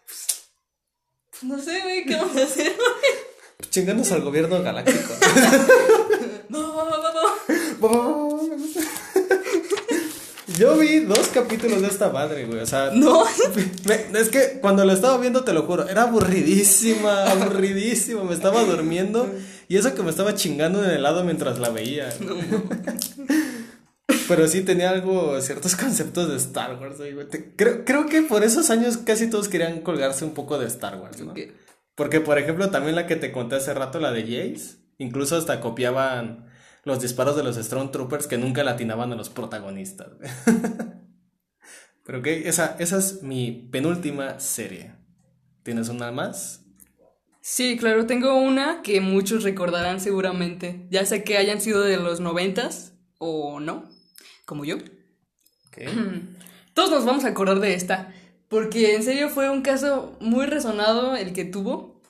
Pues, 0.05 0.49
pues, 1.29 1.43
no 1.43 1.59
sé, 1.61 1.79
güey, 1.81 2.05
¿qué 2.05 2.15
vamos 2.15 2.37
a 2.37 2.43
hacer 2.43 2.67
hoy? 2.69 3.67
Chinganos 3.69 4.11
al 4.11 4.21
gobierno 4.21 4.61
galáctico. 4.61 5.13
No, 6.49 6.75
va, 6.75 6.83
va, 6.83 6.97
va, 6.97 7.11
va. 7.13 7.35
Yo 10.59 10.77
vi 10.77 10.99
dos 10.99 11.29
capítulos 11.33 11.81
de 11.81 11.87
esta 11.87 12.09
madre, 12.09 12.45
güey. 12.45 12.59
O 12.59 12.65
sea, 12.65 12.91
No. 12.93 13.23
me- 13.87 14.19
es 14.19 14.29
que 14.29 14.59
cuando 14.61 14.83
lo 14.85 14.91
estaba 14.93 15.17
viendo, 15.17 15.43
te 15.43 15.53
lo 15.53 15.63
juro, 15.63 15.87
era 15.87 16.03
aburridísima, 16.03 17.23
aburridísima. 17.31 18.23
Me 18.25 18.33
estaba 18.33 18.63
durmiendo 18.63 19.29
y 19.67 19.77
eso 19.77 19.95
que 19.95 20.03
me 20.03 20.09
estaba 20.09 20.35
chingando 20.35 20.83
en 20.83 20.89
el 20.89 20.97
helado 20.97 21.23
mientras 21.23 21.59
la 21.59 21.69
veía. 21.69 22.09
Pero 24.27 24.47
sí 24.47 24.61
tenía 24.61 24.89
algo, 24.91 25.39
ciertos 25.41 25.75
conceptos 25.75 26.29
de 26.29 26.37
Star 26.37 26.79
Wars. 26.79 26.97
güey. 26.97 27.27
Te- 27.29 27.53
Creo, 27.55 27.83
creo 27.85 28.05
que 28.07 28.21
por 28.23 28.43
esos 28.43 28.69
años 28.69 28.97
casi 28.97 29.27
todos 29.29 29.49
querían 29.49 29.81
colgarse 29.81 30.23
un 30.25 30.33
poco 30.35 30.57
de 30.59 30.67
Star 30.67 30.97
Wars, 30.97 31.19
¿no? 31.21 31.33
Porque, 31.95 32.19
por 32.21 32.37
ejemplo, 32.37 32.69
también 32.69 32.95
la 32.95 33.07
que 33.07 33.15
te 33.15 33.31
conté 33.31 33.55
hace 33.55 33.73
rato, 33.73 33.99
la 33.99 34.11
de 34.11 34.21
Jace, 34.23 34.77
incluso 34.99 35.35
hasta 35.35 35.59
copiaban 35.61 36.45
los 36.83 37.01
disparos 37.01 37.35
de 37.35 37.43
los 37.43 37.55
Stormtroopers 37.55 38.27
que 38.27 38.37
nunca 38.37 38.63
latinaban 38.63 39.11
a 39.11 39.15
los 39.15 39.29
protagonistas. 39.29 40.09
Pero 42.05 42.19
ok, 42.19 42.27
esa, 42.27 42.75
esa 42.79 42.97
es 42.97 43.21
mi 43.21 43.69
penúltima 43.71 44.39
serie. 44.39 44.95
¿Tienes 45.63 45.89
una 45.89 46.11
más? 46.11 46.65
Sí, 47.41 47.77
claro, 47.77 48.05
tengo 48.05 48.35
una 48.35 48.81
que 48.81 49.01
muchos 49.01 49.43
recordarán 49.43 49.99
seguramente, 49.99 50.87
ya 50.89 51.05
sea 51.05 51.23
que 51.23 51.37
hayan 51.37 51.61
sido 51.61 51.81
de 51.81 51.97
los 51.97 52.19
noventas 52.19 52.93
o 53.17 53.59
no, 53.59 53.89
como 54.45 54.65
yo. 54.65 54.77
Ok. 54.77 55.77
Todos 56.73 56.91
nos 56.91 57.05
vamos 57.05 57.25
a 57.25 57.29
acordar 57.29 57.59
de 57.59 57.73
esta, 57.73 58.13
porque 58.47 58.95
en 58.95 59.03
serio 59.03 59.29
fue 59.29 59.49
un 59.49 59.61
caso 59.61 60.17
muy 60.19 60.45
resonado 60.45 61.15
el 61.15 61.33
que 61.33 61.45
tuvo. 61.45 62.01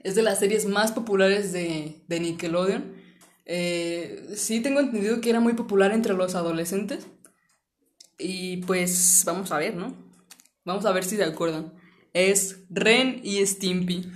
Es 0.00 0.14
de 0.14 0.22
las 0.22 0.38
series 0.38 0.66
más 0.66 0.92
populares 0.92 1.52
de, 1.52 2.02
de 2.06 2.20
Nickelodeon. 2.20 2.95
Eh, 3.46 4.26
sí 4.34 4.60
tengo 4.60 4.80
entendido 4.80 5.20
que 5.20 5.30
era 5.30 5.40
muy 5.40 5.54
popular 5.54 5.92
entre 5.92 6.12
los 6.14 6.34
adolescentes. 6.34 7.06
Y 8.18 8.58
pues 8.58 9.22
vamos 9.26 9.52
a 9.52 9.58
ver, 9.58 9.74
¿no? 9.76 9.94
Vamos 10.64 10.84
a 10.84 10.92
ver 10.92 11.04
si 11.04 11.16
se 11.16 11.24
acuerdan. 11.24 11.72
Es 12.12 12.60
Ren 12.70 13.20
y 13.22 13.44
Stimpy. 13.46 14.10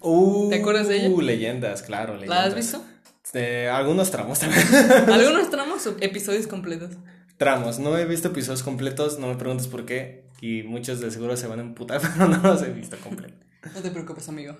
Uh, 0.00 0.50
¿Te 0.50 0.56
acuerdas 0.56 0.88
de 0.88 1.06
ella? 1.06 1.22
Leyendas, 1.22 1.82
claro, 1.82 2.14
leyendas. 2.14 2.38
¿La 2.38 2.44
has 2.44 2.54
visto? 2.54 2.84
Eh, 3.32 3.68
algunos 3.72 4.10
tramos 4.10 4.38
también. 4.38 4.62
Algunos 5.08 5.50
tramos 5.50 5.86
o 5.86 5.96
episodios 6.00 6.46
completos. 6.46 6.92
tramos. 7.38 7.78
No 7.78 7.96
he 7.96 8.04
visto 8.04 8.28
episodios 8.28 8.62
completos, 8.62 9.18
no 9.18 9.28
me 9.28 9.36
preguntes 9.36 9.66
por 9.66 9.86
qué. 9.86 10.28
Y 10.40 10.62
muchos 10.62 11.00
de 11.00 11.10
seguro 11.10 11.36
se 11.36 11.46
van 11.46 11.58
a 11.60 11.62
emputar, 11.62 12.00
pero 12.14 12.28
no 12.28 12.42
los 12.42 12.62
he 12.62 12.70
visto 12.70 12.96
completos. 12.98 13.38
No 13.74 13.80
te 13.80 13.90
preocupes, 13.90 14.28
amigo. 14.28 14.56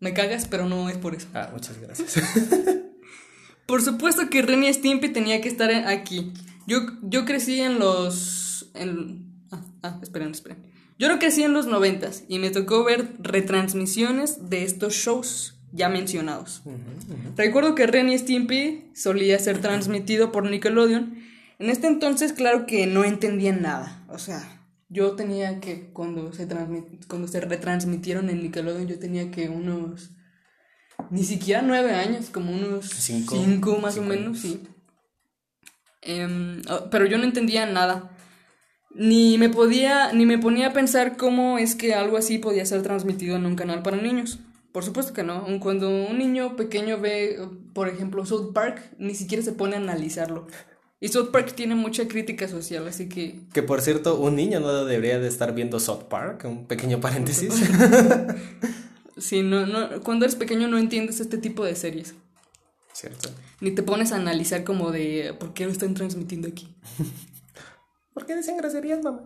Me 0.00 0.12
cagas, 0.12 0.46
pero 0.48 0.66
no 0.66 0.90
es 0.90 0.98
por 0.98 1.14
eso. 1.14 1.28
Ah, 1.32 1.50
muchas 1.52 1.78
gracias. 1.78 2.16
Por 3.66 3.82
supuesto 3.82 4.30
que 4.30 4.42
Ren 4.42 4.64
y 4.64 4.72
Stimpy 4.72 5.08
tenía 5.08 5.40
que 5.40 5.48
estar 5.48 5.70
aquí. 5.70 6.32
Yo, 6.66 6.80
yo 7.02 7.24
crecí 7.24 7.60
en 7.60 7.78
los... 7.78 8.70
En, 8.74 9.26
ah, 9.50 9.62
ah, 9.82 9.98
esperen, 10.02 10.30
esperen. 10.30 10.58
Yo 10.98 11.08
no 11.08 11.18
crecí 11.18 11.42
en 11.42 11.52
los 11.52 11.66
noventas 11.66 12.24
y 12.28 12.38
me 12.38 12.50
tocó 12.50 12.84
ver 12.84 13.12
retransmisiones 13.18 14.48
de 14.48 14.64
estos 14.64 14.94
shows 14.94 15.58
ya 15.72 15.88
mencionados. 15.88 16.62
Recuerdo 17.36 17.74
que 17.74 17.86
Ren 17.86 18.08
y 18.08 18.16
Stimpy 18.16 18.84
solía 18.94 19.38
ser 19.38 19.60
transmitido 19.60 20.32
por 20.32 20.48
Nickelodeon. 20.48 21.18
En 21.58 21.70
este 21.70 21.86
entonces, 21.86 22.32
claro 22.32 22.66
que 22.66 22.86
no 22.86 23.04
entendía 23.04 23.52
nada. 23.52 24.04
O 24.08 24.18
sea, 24.18 24.62
yo 24.88 25.12
tenía 25.12 25.60
que, 25.60 25.90
cuando 25.92 26.32
se, 26.32 26.48
transmit- 26.48 27.06
cuando 27.08 27.28
se 27.28 27.40
retransmitieron 27.40 28.30
en 28.30 28.42
Nickelodeon, 28.42 28.86
yo 28.86 28.98
tenía 28.98 29.30
que 29.30 29.48
unos... 29.48 30.12
Ni 31.10 31.24
siquiera 31.24 31.62
nueve 31.62 31.94
años, 31.94 32.30
como 32.30 32.52
unos 32.52 32.88
Cinco. 32.90 33.36
cinco, 33.36 33.78
más 33.78 33.94
Cinco 33.94 34.06
o 34.06 34.08
menos, 34.08 34.38
sí. 34.40 34.62
Em, 36.02 36.62
ah, 36.68 36.86
pero 36.90 37.06
yo 37.06 37.18
no 37.18 37.24
entendía 37.24 37.66
nada. 37.66 38.10
Ni 38.94 39.36
me 39.38 39.50
podía, 39.50 40.12
ni 40.12 40.24
me 40.24 40.38
ponía 40.38 40.68
a 40.68 40.72
pensar 40.72 41.16
cómo 41.16 41.58
es 41.58 41.74
que 41.74 41.94
algo 41.94 42.16
así 42.16 42.38
podía 42.38 42.64
ser 42.64 42.82
transmitido 42.82 43.36
en 43.36 43.46
un 43.46 43.56
canal 43.56 43.82
para 43.82 43.98
niños. 43.98 44.38
Por 44.72 44.84
supuesto 44.84 45.12
que 45.12 45.22
no. 45.22 45.44
Cuando 45.60 45.88
un 45.88 46.18
niño 46.18 46.56
pequeño 46.56 46.98
ve, 46.98 47.38
por 47.74 47.88
ejemplo, 47.88 48.24
South 48.24 48.52
Park, 48.52 48.80
ni 48.98 49.14
siquiera 49.14 49.42
se 49.42 49.52
pone 49.52 49.76
a 49.76 49.78
analizarlo. 49.78 50.46
Y 50.98 51.08
South 51.08 51.30
Park 51.30 51.52
tiene 51.54 51.74
mucha 51.74 52.08
crítica 52.08 52.48
social, 52.48 52.88
así 52.88 53.08
que 53.08 53.40
que 53.52 53.62
por 53.62 53.82
cierto, 53.82 54.18
un 54.18 54.34
niño 54.34 54.60
no 54.60 54.84
debería 54.86 55.18
de 55.18 55.28
estar 55.28 55.54
viendo 55.54 55.78
South 55.78 56.04
Park, 56.08 56.44
un 56.46 56.66
pequeño 56.66 57.00
paréntesis. 57.00 57.52
sí, 59.16 59.42
no, 59.42 59.66
no, 59.66 60.00
cuando 60.02 60.24
eres 60.24 60.36
pequeño 60.36 60.68
no 60.68 60.78
entiendes 60.78 61.20
este 61.20 61.38
tipo 61.38 61.64
de 61.64 61.74
series. 61.76 62.14
Cierto. 62.92 63.28
Ni 63.60 63.70
te 63.72 63.82
pones 63.82 64.12
a 64.12 64.16
analizar 64.16 64.64
como 64.64 64.90
de 64.90 65.34
por 65.38 65.52
qué 65.54 65.66
lo 65.66 65.72
están 65.72 65.94
transmitiendo 65.94 66.48
aquí. 66.48 66.74
¿Por 68.14 68.24
qué 68.24 68.34
dicen 68.34 68.56
groserías, 68.56 69.02
mamá? 69.02 69.20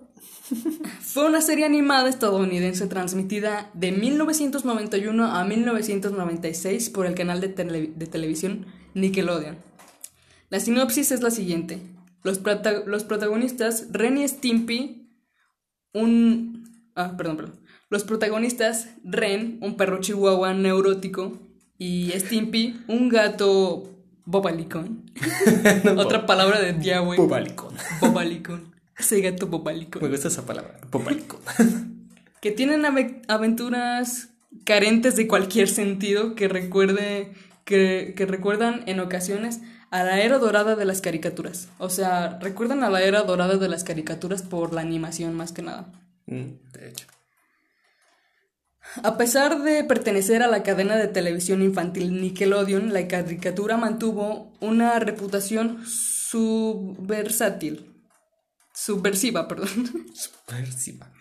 Fue 1.00 1.24
una 1.26 1.40
serie 1.40 1.64
animada 1.64 2.08
estadounidense 2.08 2.88
transmitida 2.88 3.70
de 3.74 3.92
1991 3.92 5.24
a 5.26 5.44
1996 5.44 6.90
por 6.90 7.06
el 7.06 7.14
canal 7.14 7.40
de, 7.40 7.48
tele- 7.54 7.92
de 7.94 8.06
televisión 8.06 8.66
Nickelodeon. 8.94 9.58
La 10.48 10.58
sinopsis 10.58 11.12
es 11.12 11.22
la 11.22 11.30
siguiente. 11.30 11.80
Los, 12.24 12.40
prota- 12.40 12.84
los 12.84 13.04
protagonistas, 13.04 13.86
Ren 13.92 14.18
y 14.18 14.26
Stimpy, 14.26 15.08
un... 15.94 16.68
Ah, 16.96 17.16
perdón, 17.16 17.36
perdón. 17.36 17.59
Los 17.90 18.04
protagonistas, 18.04 18.88
Ren, 19.04 19.58
un 19.60 19.76
perro 19.76 20.00
chihuahua 20.00 20.54
neurótico, 20.54 21.38
y 21.76 22.12
Stimpy, 22.14 22.80
un 22.88 23.08
gato 23.08 23.90
bobalicón. 24.24 25.10
Otra 25.96 26.24
palabra 26.26 26.60
de 26.60 26.72
tía, 26.74 27.00
güey. 27.00 27.16
Pubalicón. 27.18 27.74
Bobalicón. 28.00 28.74
Ese 28.98 29.20
gato 29.22 29.46
bobalicón 29.46 30.02
Me 30.02 30.08
gusta 30.08 30.28
esa 30.28 30.44
palabra, 30.46 30.78
pubalicón. 30.90 31.40
que 32.40 32.50
tienen 32.52 32.84
ave- 32.84 33.22
aventuras 33.28 34.28
carentes 34.64 35.16
de 35.16 35.26
cualquier 35.26 35.68
sentido 35.68 36.34
que 36.34 36.48
recuerde 36.48 37.32
que, 37.64 38.14
que 38.16 38.26
recuerdan 38.26 38.82
en 38.86 39.00
ocasiones 39.00 39.60
a 39.90 40.04
la 40.04 40.20
era 40.20 40.38
dorada 40.38 40.76
de 40.76 40.84
las 40.84 41.00
caricaturas. 41.00 41.68
O 41.78 41.88
sea, 41.88 42.38
recuerdan 42.40 42.84
a 42.84 42.90
la 42.90 43.02
era 43.02 43.22
dorada 43.22 43.56
de 43.56 43.68
las 43.68 43.82
caricaturas 43.84 44.42
por 44.42 44.72
la 44.74 44.82
animación 44.82 45.34
más 45.34 45.52
que 45.52 45.62
nada. 45.62 45.90
Mm, 46.26 46.50
de 46.72 46.88
hecho. 46.88 47.06
A 49.02 49.16
pesar 49.16 49.62
de 49.62 49.84
pertenecer 49.84 50.42
a 50.42 50.48
la 50.48 50.62
cadena 50.62 50.96
de 50.96 51.08
televisión 51.08 51.62
infantil 51.62 52.20
Nickelodeon, 52.20 52.92
la 52.92 53.06
caricatura 53.06 53.76
mantuvo 53.76 54.52
una 54.60 54.98
reputación 54.98 55.84
subversátil. 55.86 57.86
Subversiva, 58.74 59.46
perdón. 59.46 59.68
Subversiva. 60.14 61.12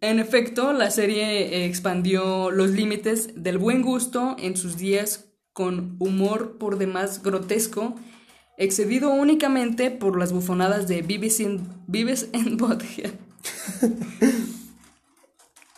En 0.00 0.20
efecto, 0.20 0.72
la 0.72 0.90
serie 0.90 1.64
expandió 1.64 2.50
los 2.50 2.70
límites 2.70 3.42
del 3.42 3.58
buen 3.58 3.82
gusto 3.82 4.36
en 4.38 4.56
sus 4.56 4.76
días 4.76 5.32
con 5.52 5.96
humor 5.98 6.58
por 6.58 6.78
demás 6.78 7.22
grotesco, 7.22 7.96
excedido 8.58 9.10
únicamente 9.10 9.90
por 9.90 10.18
las 10.18 10.32
bufonadas 10.32 10.86
de 10.86 11.02
Vives 11.02 11.40
en 11.40 12.56
Butthead. 12.56 13.12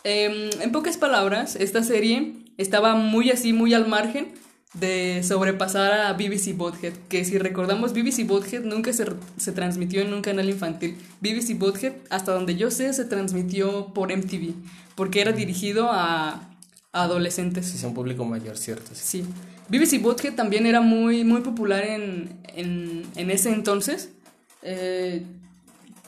Em, 0.03 0.49
en 0.61 0.71
pocas 0.71 0.97
palabras, 0.97 1.55
esta 1.55 1.83
serie 1.83 2.33
estaba 2.57 2.95
muy 2.95 3.29
así, 3.29 3.53
muy 3.53 3.73
al 3.73 3.87
margen 3.87 4.33
de 4.73 5.21
sobrepasar 5.23 5.91
a 5.91 6.13
BBC 6.13 6.55
Bothead, 6.55 6.93
que 7.09 7.25
si 7.25 7.37
recordamos, 7.37 7.93
BBC 7.93 8.25
Bothead 8.25 8.63
nunca 8.63 8.93
se, 8.93 9.05
se, 9.37 9.51
transmitió 9.51 10.01
en 10.01 10.13
un 10.13 10.21
canal 10.21 10.49
infantil. 10.49 10.97
BBC 11.19 11.57
Bothead, 11.57 11.93
hasta 12.09 12.33
donde 12.33 12.55
yo 12.55 12.71
sé, 12.71 12.93
se 12.93 13.05
transmitió 13.05 13.93
por 13.93 14.15
MTV, 14.15 14.53
porque 14.95 15.21
era 15.21 15.33
dirigido 15.33 15.89
a, 15.91 16.47
adolescentes. 16.93 17.67
Sí, 17.67 17.77
es 17.77 17.83
un 17.83 17.93
público 17.93 18.25
mayor, 18.25 18.57
cierto. 18.57 18.91
Sí. 18.93 19.23
BBC 19.69 20.01
Bothead 20.01 20.35
también 20.35 20.65
era 20.65 20.81
muy, 20.81 21.23
muy 21.23 21.41
popular 21.41 21.83
en, 21.85 22.37
en, 22.47 23.03
en 23.15 23.31
ese 23.31 23.51
entonces. 23.51 24.09
Eh, 24.61 25.23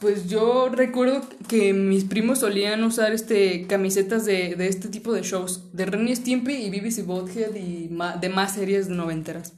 pues 0.03 0.27
yo 0.27 0.67
recuerdo 0.67 1.21
que 1.47 1.71
mis 1.71 2.03
primos 2.03 2.39
solían 2.39 2.83
usar 2.83 3.13
este 3.13 3.65
camisetas 3.67 4.25
de, 4.25 4.55
de 4.55 4.67
este 4.67 4.89
tipo 4.89 5.13
de 5.13 5.21
shows, 5.21 5.71
de 5.71 5.85
Ren 5.85 6.13
Stimpy 6.13 6.55
y 6.55 6.69
BBC 6.69 7.05
Bothead 7.05 7.55
y 7.55 7.89
de 8.19 8.29
más 8.29 8.53
series 8.55 8.89
noventeras. 8.89 9.53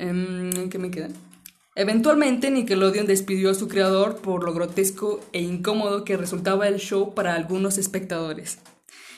Um, 0.00 0.68
¿Qué 0.68 0.78
me 0.78 0.90
quedan? 0.90 1.12
Eventualmente 1.76 2.50
Nickelodeon 2.50 3.06
despidió 3.06 3.48
a 3.50 3.54
su 3.54 3.68
creador 3.68 4.16
por 4.16 4.42
lo 4.42 4.52
grotesco 4.54 5.20
e 5.32 5.40
incómodo 5.40 6.04
que 6.04 6.16
resultaba 6.16 6.66
el 6.66 6.80
show 6.80 7.14
para 7.14 7.34
algunos 7.36 7.78
espectadores. 7.78 8.58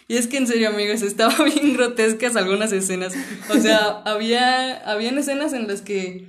Y 0.07 0.19
es 0.19 0.27
que 0.27 0.37
en 0.37 0.47
serio, 0.47 0.69
amigos, 0.69 1.01
estaban 1.01 1.45
bien 1.55 1.73
grotescas 1.73 2.37
algunas 2.37 2.73
escenas. 2.73 3.15
O 3.49 3.59
sea, 3.59 4.03
había 4.05 4.77
habían 4.85 5.17
escenas 5.17 5.55
en 5.55 5.67
las 5.67 5.81
que 5.81 6.27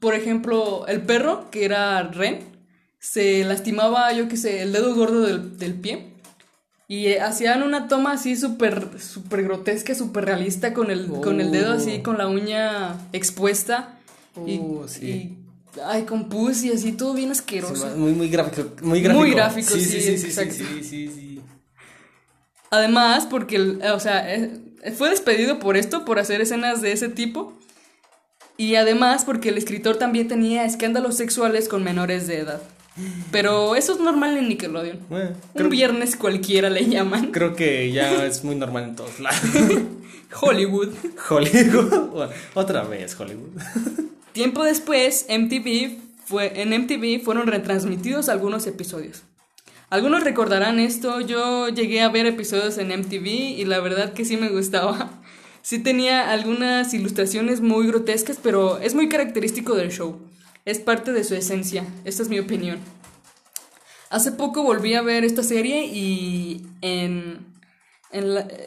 por 0.00 0.14
ejemplo, 0.14 0.86
el 0.86 1.02
perro, 1.02 1.50
que 1.50 1.64
era 1.64 2.02
Ren, 2.02 2.40
se 2.98 3.44
lastimaba, 3.44 4.12
yo 4.12 4.28
qué 4.28 4.36
sé, 4.36 4.62
el 4.62 4.72
dedo 4.72 4.94
gordo 4.94 5.22
del, 5.22 5.74
pie. 5.74 6.14
Y 6.86 7.06
eh, 7.06 7.20
hacían 7.20 7.62
una 7.62 7.88
toma 7.88 8.12
así 8.12 8.36
súper 8.36 9.00
super 9.00 9.42
grotesca, 9.42 9.94
súper 9.94 10.24
realista 10.24 10.72
con 10.72 10.90
el, 10.90 11.08
con 11.08 11.40
el 11.40 11.50
dedo 11.50 11.72
así, 11.72 11.98
oh. 11.98 12.02
con 12.02 12.18
la 12.18 12.28
uña 12.28 12.96
expuesta. 13.12 13.98
y, 14.46 14.58
oh, 14.58 14.86
sí. 14.88 15.36
ay, 15.84 16.04
con 16.04 16.28
pus 16.28 16.64
y 16.64 16.72
así, 16.72 16.92
todo 16.92 17.14
bien 17.14 17.30
asqueroso. 17.30 17.94
muy, 17.96 18.12
muy 18.12 18.28
gráfico. 18.28 18.70
Muy 18.82 19.02
gráfico, 19.02 19.20
muy 19.20 19.30
gráfico 19.32 19.74
sí, 19.74 19.84
sí, 19.84 20.00
sí, 20.00 20.26
exacto. 20.26 20.54
sí, 20.54 20.82
sí, 20.82 21.08
sí, 21.08 21.42
Además, 22.70 23.26
porque, 23.26 23.58
o 23.60 24.00
sea, 24.00 24.34
eh, 24.34 24.60
fue 24.96 25.10
despedido 25.10 25.58
por 25.58 25.76
esto, 25.76 26.04
por 26.04 26.18
hacer 26.18 26.40
escenas 26.40 26.82
de 26.82 26.92
ese 26.92 27.08
tipo. 27.08 27.54
Y 28.58 28.74
además 28.74 29.24
porque 29.24 29.50
el 29.50 29.56
escritor 29.56 29.96
también 29.96 30.26
tenía 30.26 30.64
escándalos 30.64 31.16
sexuales 31.16 31.68
con 31.68 31.84
menores 31.84 32.26
de 32.26 32.40
edad. 32.40 32.60
Pero 33.30 33.76
eso 33.76 33.92
es 33.92 34.00
normal 34.00 34.36
en 34.36 34.48
Nickelodeon. 34.48 34.98
Un 35.54 35.68
viernes 35.70 36.16
cualquiera 36.16 36.68
le 36.68 36.84
llaman. 36.86 37.30
Creo 37.30 37.54
que 37.54 37.92
ya 37.92 38.26
es 38.26 38.42
muy 38.42 38.56
normal 38.56 38.84
en 38.84 38.96
todos 38.96 39.20
lados. 39.20 39.40
Hollywood. 40.40 40.88
Hollywood. 41.30 42.30
otra 42.54 42.82
vez 42.82 43.18
Hollywood. 43.18 43.62
Tiempo 44.32 44.64
después, 44.64 45.26
MTV 45.28 45.96
fue, 46.24 46.60
en 46.60 46.70
MTV 46.70 47.22
fueron 47.24 47.46
retransmitidos 47.46 48.28
algunos 48.28 48.66
episodios. 48.66 49.22
Algunos 49.90 50.22
recordarán 50.22 50.80
esto, 50.80 51.20
yo 51.20 51.68
llegué 51.68 52.02
a 52.02 52.10
ver 52.10 52.26
episodios 52.26 52.76
en 52.76 52.88
MTV 52.88 53.26
y 53.26 53.64
la 53.64 53.80
verdad 53.80 54.12
que 54.12 54.24
sí 54.24 54.36
me 54.36 54.50
gustaba 54.50 55.17
sí 55.68 55.78
tenía 55.78 56.30
algunas 56.30 56.94
ilustraciones 56.94 57.60
muy 57.60 57.86
grotescas, 57.88 58.38
pero 58.42 58.78
es 58.78 58.94
muy 58.94 59.10
característico 59.10 59.74
del 59.74 59.90
show. 59.92 60.18
Es 60.64 60.78
parte 60.78 61.12
de 61.12 61.24
su 61.24 61.34
esencia, 61.34 61.84
esta 62.06 62.22
es 62.22 62.30
mi 62.30 62.38
opinión. 62.38 62.78
Hace 64.08 64.32
poco 64.32 64.62
volví 64.62 64.94
a 64.94 65.02
ver 65.02 65.24
esta 65.24 65.42
serie 65.42 65.84
y 65.84 66.66
en, 66.80 67.44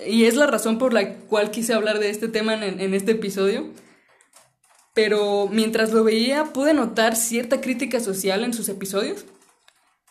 y 0.05 0.25
es 0.25 0.35
la 0.35 0.45
razón 0.45 0.77
por 0.77 0.93
la 0.93 1.15
cual 1.15 1.49
quise 1.49 1.73
hablar 1.73 1.97
de 1.97 2.11
este 2.11 2.27
tema 2.27 2.53
en, 2.53 2.79
en 2.79 2.93
este 2.93 3.13
episodio. 3.13 3.71
Pero 4.93 5.49
mientras 5.51 5.93
lo 5.93 6.03
veía 6.03 6.53
pude 6.53 6.75
notar 6.75 7.15
cierta 7.15 7.61
crítica 7.61 7.99
social 7.99 8.43
en 8.43 8.53
sus 8.53 8.69
episodios 8.69 9.25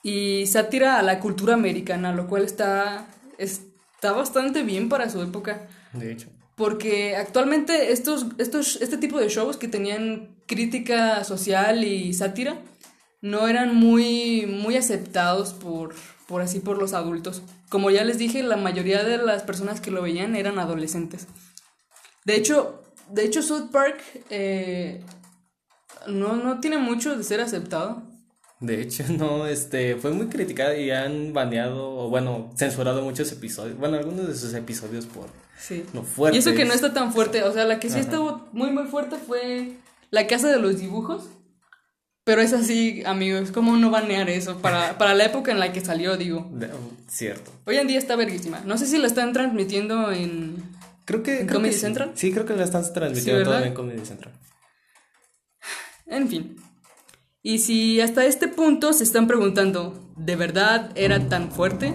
y 0.03 0.45
sátira 0.49 0.99
a 0.99 1.03
la 1.03 1.21
cultura 1.21 1.55
americana, 1.55 2.13
lo 2.13 2.27
cual 2.27 2.43
está, 2.43 3.07
está 3.39 4.11
bastante 4.11 4.65
bien 4.65 4.89
para 4.89 5.09
su 5.09 5.23
época. 5.23 5.69
De 5.93 6.11
hecho. 6.11 6.40
Porque 6.61 7.17
actualmente 7.17 7.91
estos, 7.91 8.27
estos, 8.37 8.77
este 8.83 8.99
tipo 8.99 9.19
de 9.19 9.31
shows 9.31 9.57
que 9.57 9.67
tenían 9.67 10.37
crítica 10.45 11.25
social 11.25 11.85
y 11.85 12.13
sátira 12.13 12.59
no 13.23 13.49
eran 13.49 13.75
muy, 13.75 14.45
muy 14.45 14.77
aceptados 14.77 15.55
por, 15.55 15.95
por 16.29 16.43
así 16.43 16.61
por 16.61 16.77
los 16.77 16.93
adultos. 16.93 17.41
Como 17.71 17.91
ya 17.91 18.05
les 18.05 18.19
dije, 18.19 18.43
la 18.43 18.59
mayoría 18.59 19.05
de 19.05 19.17
las 19.17 19.43
personas 19.43 19.81
que 19.81 19.91
lo 19.91 20.03
veían 20.03 20.37
eran 20.37 20.59
adolescentes. 20.59 21.29
De 22.27 22.37
hecho, 22.37 22.83
de 23.09 23.25
hecho 23.25 23.41
South 23.41 23.71
Park 23.73 24.03
eh, 24.29 25.03
no, 26.09 26.37
no 26.37 26.61
tiene 26.61 26.77
mucho 26.77 27.17
de 27.17 27.25
ser 27.25 27.41
aceptado. 27.41 28.03
De 28.61 28.81
hecho, 28.83 29.05
no, 29.11 29.47
este, 29.47 29.97
fue 29.97 30.13
muy 30.13 30.27
criticada 30.29 30.77
y 30.77 30.91
han 30.91 31.33
baneado, 31.33 31.91
o 31.91 32.09
bueno, 32.09 32.51
censurado 32.57 33.03
muchos 33.03 33.33
episodios, 33.33 33.77
bueno, 33.79 33.97
algunos 33.97 34.29
de 34.29 34.35
sus 34.35 34.55
episodios 34.55 35.07
por 35.07 35.29
Sí. 35.61 35.85
Y 36.33 36.39
eso 36.39 36.55
que 36.55 36.65
no 36.65 36.73
está 36.73 36.95
tan 36.95 37.13
fuerte. 37.13 37.43
O 37.43 37.53
sea, 37.53 37.65
la 37.65 37.79
que 37.79 37.91
sí 37.91 37.99
estuvo 37.99 38.49
muy, 38.53 38.71
muy 38.71 38.85
fuerte 38.85 39.17
fue 39.17 39.73
La 40.11 40.27
Casa 40.27 40.49
de 40.49 40.59
los 40.59 40.79
Dibujos. 40.79 41.29
Pero 42.25 42.41
es 42.41 42.53
así, 42.53 43.03
amigos. 43.05 43.51
¿Cómo 43.51 43.77
no 43.77 43.91
banear 43.91 44.31
eso? 44.31 44.59
Para, 44.59 44.97
para 44.99 45.15
la 45.15 45.27
época 45.27 45.53
en 45.53 45.59
la 45.59 45.73
que 45.73 45.81
salió, 45.81 46.17
digo. 46.17 46.51
cierto. 47.09 47.51
Hoy 47.67 47.77
en 47.77 47.89
día 47.89 47.99
está 47.99 48.17
verguísima. 48.17 48.61
No 48.65 48.79
sé 48.79 48.87
si 48.87 48.99
la 48.99 49.07
están 49.07 49.33
transmitiendo 49.33 50.11
en. 50.13 50.63
Creo 51.05 51.23
que. 51.23 51.41
¿En 51.41 51.49
Comedy 51.49 51.75
Central? 51.75 52.13
Sí. 52.15 52.33
creo 52.33 52.47
que 52.47 52.57
la 52.57 52.65
están 52.65 52.91
transmitiendo 52.93 53.45
todavía 53.45 53.69
en 53.69 53.75
Comedy 53.75 54.05
Central. 54.05 54.33
En 56.07 56.29
fin. 56.29 56.57
Y 57.43 57.59
si 57.59 58.03
hasta 58.03 58.27
este 58.27 58.49
punto 58.49 58.93
se 58.93 59.03
están 59.03 59.27
preguntando, 59.27 59.99
¿de 60.17 60.37
verdad 60.37 60.91
era 60.95 61.29
tan 61.29 61.51
fuerte? 61.51 61.95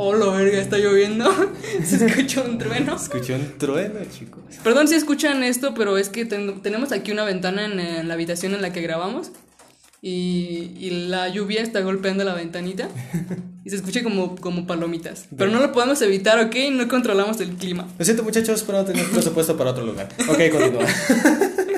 Oh, 0.00 0.14
la 0.14 0.26
verga, 0.26 0.60
está 0.60 0.78
lloviendo. 0.78 1.28
Se 1.84 2.06
escuchó 2.06 2.44
un 2.44 2.56
trueno. 2.56 2.94
Escuchó 2.94 3.34
un 3.34 3.58
trueno, 3.58 3.98
chicos. 4.16 4.44
Perdón 4.62 4.86
si 4.86 4.94
escuchan 4.94 5.42
esto, 5.42 5.74
pero 5.74 5.98
es 5.98 6.08
que 6.08 6.24
tenemos 6.24 6.92
aquí 6.92 7.10
una 7.10 7.24
ventana 7.24 7.64
en, 7.64 8.06
la 8.06 8.14
habitación 8.14 8.54
en 8.54 8.62
la 8.62 8.72
que 8.72 8.80
grabamos. 8.80 9.32
Y, 10.00 10.70
y, 10.78 11.08
la 11.08 11.28
lluvia 11.28 11.60
está 11.60 11.80
golpeando 11.80 12.22
la 12.22 12.34
ventanita. 12.34 12.88
Y 13.64 13.70
se 13.70 13.76
escucha 13.76 14.02
como, 14.02 14.34
como 14.36 14.66
palomitas. 14.66 15.26
Pero 15.36 15.50
no 15.50 15.60
lo 15.60 15.72
podemos 15.72 16.00
evitar, 16.00 16.38
¿ok? 16.38 16.56
No 16.72 16.88
controlamos 16.88 17.38
el 17.42 17.50
clima. 17.56 17.86
Lo 17.98 18.04
siento, 18.04 18.22
muchachos, 18.22 18.64
pero 18.64 18.78
no 18.78 18.84
tenemos 18.86 19.10
presupuesto 19.10 19.58
para 19.58 19.72
otro 19.72 19.84
lugar. 19.84 20.08
Ok, 20.26 20.38
continúa. 20.50 20.86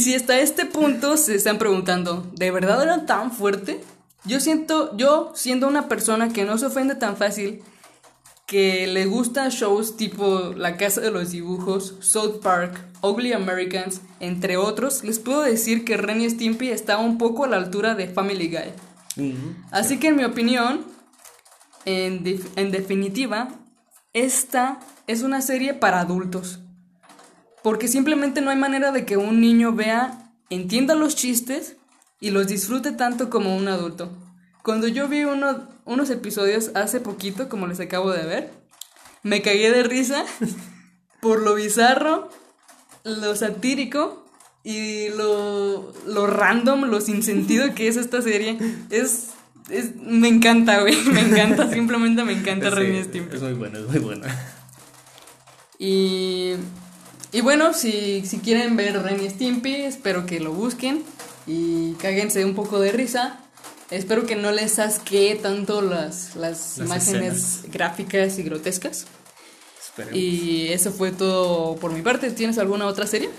y 0.00 0.02
si 0.02 0.14
hasta 0.14 0.40
este 0.40 0.64
punto 0.64 1.18
se 1.18 1.34
están 1.34 1.58
preguntando, 1.58 2.26
¿de 2.34 2.50
verdad 2.50 2.82
era 2.82 3.04
tan 3.04 3.30
fuerte? 3.30 3.82
Yo 4.24 4.40
siento, 4.40 4.96
yo 4.96 5.30
siendo 5.34 5.68
una 5.68 5.88
persona 5.88 6.32
que 6.32 6.46
no 6.46 6.56
se 6.56 6.64
ofende 6.64 6.94
tan 6.94 7.18
fácil, 7.18 7.62
que 8.46 8.86
le 8.86 9.04
gusta 9.04 9.50
shows 9.50 9.98
tipo 9.98 10.54
La 10.56 10.78
Casa 10.78 11.02
de 11.02 11.10
los 11.10 11.32
Dibujos, 11.32 11.96
South 12.00 12.40
Park, 12.42 12.80
Ugly 13.02 13.34
Americans, 13.34 14.00
entre 14.20 14.56
otros, 14.56 15.04
les 15.04 15.18
puedo 15.18 15.42
decir 15.42 15.84
que 15.84 15.98
Ren 15.98 16.22
y 16.22 16.30
Stimpy 16.30 16.70
está 16.70 16.96
un 16.96 17.18
poco 17.18 17.44
a 17.44 17.48
la 17.48 17.58
altura 17.58 17.94
de 17.94 18.08
Family 18.08 18.48
Guy. 18.48 19.34
Así 19.70 19.98
que 19.98 20.08
en 20.08 20.16
mi 20.16 20.24
opinión, 20.24 20.82
en, 21.84 22.24
en 22.56 22.70
definitiva, 22.70 23.50
esta 24.14 24.80
es 25.06 25.20
una 25.20 25.42
serie 25.42 25.74
para 25.74 26.00
adultos. 26.00 26.60
Porque 27.62 27.88
simplemente 27.88 28.40
no 28.40 28.50
hay 28.50 28.56
manera 28.56 28.92
de 28.92 29.04
que 29.04 29.16
un 29.16 29.40
niño 29.40 29.72
vea, 29.72 30.32
entienda 30.48 30.94
los 30.94 31.14
chistes 31.16 31.76
y 32.20 32.30
los 32.30 32.46
disfrute 32.46 32.92
tanto 32.92 33.30
como 33.30 33.56
un 33.56 33.68
adulto. 33.68 34.10
Cuando 34.62 34.88
yo 34.88 35.08
vi 35.08 35.24
uno, 35.24 35.68
unos 35.84 36.10
episodios 36.10 36.70
hace 36.74 37.00
poquito, 37.00 37.48
como 37.48 37.66
les 37.66 37.80
acabo 37.80 38.10
de 38.10 38.26
ver, 38.26 38.50
me 39.22 39.42
cagué 39.42 39.70
de 39.70 39.82
risa 39.82 40.24
por 41.20 41.40
lo 41.40 41.54
bizarro 41.54 42.30
lo 43.04 43.34
satírico 43.34 44.24
y 44.62 45.08
lo, 45.10 45.92
lo 46.06 46.26
random, 46.26 46.84
lo 46.84 47.00
sin 47.00 47.22
sentido 47.22 47.74
que 47.74 47.88
es 47.88 47.96
esta 47.96 48.20
serie. 48.20 48.58
Es, 48.90 49.28
es 49.70 49.96
me 49.96 50.28
encanta, 50.28 50.80
güey, 50.80 50.96
me 51.12 51.20
encanta, 51.22 51.70
simplemente 51.70 52.24
me 52.24 52.32
encanta 52.32 52.70
Sí. 52.74 53.22
Es 53.32 53.40
muy 53.40 53.54
buena, 53.54 53.78
es 53.78 53.86
muy 53.86 53.98
buena. 53.98 54.26
Y, 55.78 56.56
y 57.32 57.40
bueno, 57.40 57.72
si, 57.72 58.24
si 58.26 58.38
quieren 58.38 58.76
ver 58.76 59.02
Ren 59.02 59.22
y 59.24 59.30
Stimpy, 59.30 59.74
espero 59.82 60.26
que 60.26 60.40
lo 60.40 60.52
busquen 60.52 61.02
y 61.46 61.92
cáguense 61.94 62.44
un 62.44 62.54
poco 62.54 62.80
de 62.80 62.92
risa. 62.92 63.40
Espero 63.90 64.24
que 64.24 64.36
no 64.36 64.52
les 64.52 64.78
asquee 64.78 65.34
tanto 65.34 65.80
las, 65.82 66.36
las, 66.36 66.78
Las 66.78 66.78
imágenes 66.78 67.34
escenas. 67.36 67.62
gráficas 67.72 68.38
y 68.38 68.42
grotescas. 68.44 69.06
Esperemos. 69.84 70.16
Y 70.16 70.68
eso 70.72 70.92
fue 70.92 71.10
todo 71.10 71.74
por 71.76 71.92
mi 71.92 72.00
parte. 72.02 72.30
¿Tienes 72.30 72.58
alguna 72.58 72.86
otra 72.86 73.06
serie? 73.08 73.30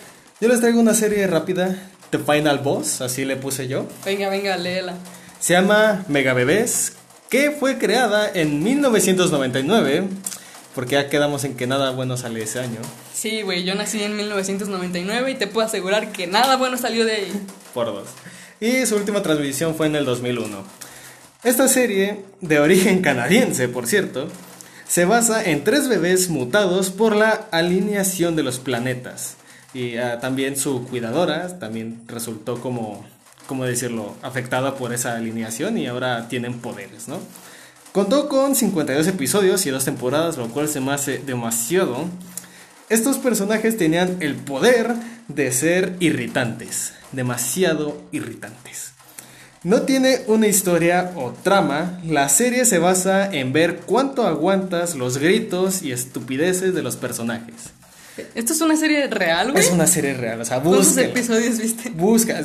Yo 0.42 0.50
les 0.50 0.60
traigo 0.60 0.80
una 0.80 0.94
serie 0.94 1.26
rápida, 1.28 1.78
The 2.10 2.20
Final 2.20 2.60
Boss, 2.60 3.00
así 3.02 3.24
le 3.24 3.38
puse 3.38 3.68
yo. 3.70 3.86
Venga, 4.04 4.28
venga, 4.30 4.58
léela. 4.58 4.96
Se 5.40 5.54
llama 5.54 6.04
Mega 6.10 6.34
Bebés, 6.34 6.94
que 7.30 7.52
fue 7.52 7.78
creada 7.78 8.30
en 8.34 8.62
1999, 8.62 10.10
porque 10.76 10.94
ya 10.94 11.10
quedamos 11.10 11.44
en 11.44 11.56
que 11.56 11.68
nada 11.68 11.92
bueno 11.92 12.18
sale 12.18 12.44
ese 12.44 12.60
año, 12.60 12.80
Sí, 13.14 13.44
güey, 13.44 13.64
yo 13.64 13.76
nací 13.76 14.02
en 14.02 14.16
1999 14.18 15.32
y 15.32 15.36
te 15.36 15.48
puedo 15.48 15.68
asegurar 15.68 16.12
que 16.12 16.26
nada 16.28 16.58
bueno 16.58 16.78
salió 16.78 17.06
de 17.06 17.14
ahí. 17.14 17.32
por 17.74 17.88
dos. 17.88 18.08
Y 18.60 18.86
su 18.86 18.96
última 18.96 19.22
transmisión 19.22 19.76
fue 19.76 19.88
en 19.88 19.96
el 19.96 20.06
2001. 20.06 20.64
Esta 21.44 21.68
serie, 21.68 22.24
de 22.42 22.60
origen 22.60 23.02
canadiense, 23.02 23.68
por 23.68 23.88
cierto, 23.88 24.28
se 24.88 25.06
basa 25.06 25.44
en 25.44 25.64
tres 25.64 25.88
bebés 25.88 26.30
mutados 26.30 26.90
por 26.90 27.16
la 27.16 27.48
alineación 27.52 28.36
de 28.36 28.44
los 28.44 28.60
planetas. 28.60 29.36
Y 29.74 29.98
ah, 29.98 30.20
también 30.20 30.58
su 30.58 30.86
cuidadora 30.88 31.60
también 31.60 32.02
resultó 32.08 32.60
como, 32.60 33.06
¿cómo 33.48 33.66
decirlo?, 33.66 34.16
afectada 34.22 34.76
por 34.76 34.94
esa 34.94 35.16
alineación 35.16 35.78
y 35.78 35.88
ahora 35.88 36.28
tienen 36.28 36.60
poderes, 36.60 37.08
¿no? 37.08 37.20
Contó 37.92 38.30
con 38.30 38.56
52 38.56 39.06
episodios 39.08 39.66
y 39.66 39.70
dos 39.70 39.84
temporadas, 39.84 40.38
lo 40.38 40.48
cual 40.48 40.70
se 40.70 40.80
me 40.80 40.94
hace 40.94 41.18
demasiado. 41.18 42.06
Estos 42.88 43.18
personajes 43.18 43.78
tenían 43.78 44.16
el 44.22 44.36
poder 44.36 44.96
de 45.28 45.52
ser 45.52 45.98
irritantes, 46.00 46.94
demasiado 47.12 48.02
irritantes. 48.14 48.94
No 49.64 49.82
tiene 49.82 50.22
una 50.28 50.48
historia 50.48 51.12
o 51.18 51.32
trama, 51.32 52.00
la 52.06 52.30
serie 52.30 52.64
se 52.64 52.80
basa 52.80 53.30
en 53.30 53.52
ver 53.52 53.82
cuánto 53.86 54.26
aguantas 54.26 54.96
los 54.96 55.18
gritos 55.18 55.82
y 55.82 55.92
estupideces 55.92 56.74
de 56.74 56.84
los 56.84 56.96
personajes. 56.96 57.72
¿Esto 58.36 58.54
es 58.54 58.62
una 58.62 58.76
serie 58.76 59.08
real, 59.08 59.52
güey? 59.52 59.64
Es 59.64 59.72
una 59.72 59.88
serie 59.88 60.14
real, 60.14 60.42
o 60.42 60.46
sea, 60.46 60.60
¿Cuántos 60.60 60.88
búsquela. 60.88 61.08
episodios 61.08 61.58
viste? 61.60 61.90
Busca, 61.90 62.42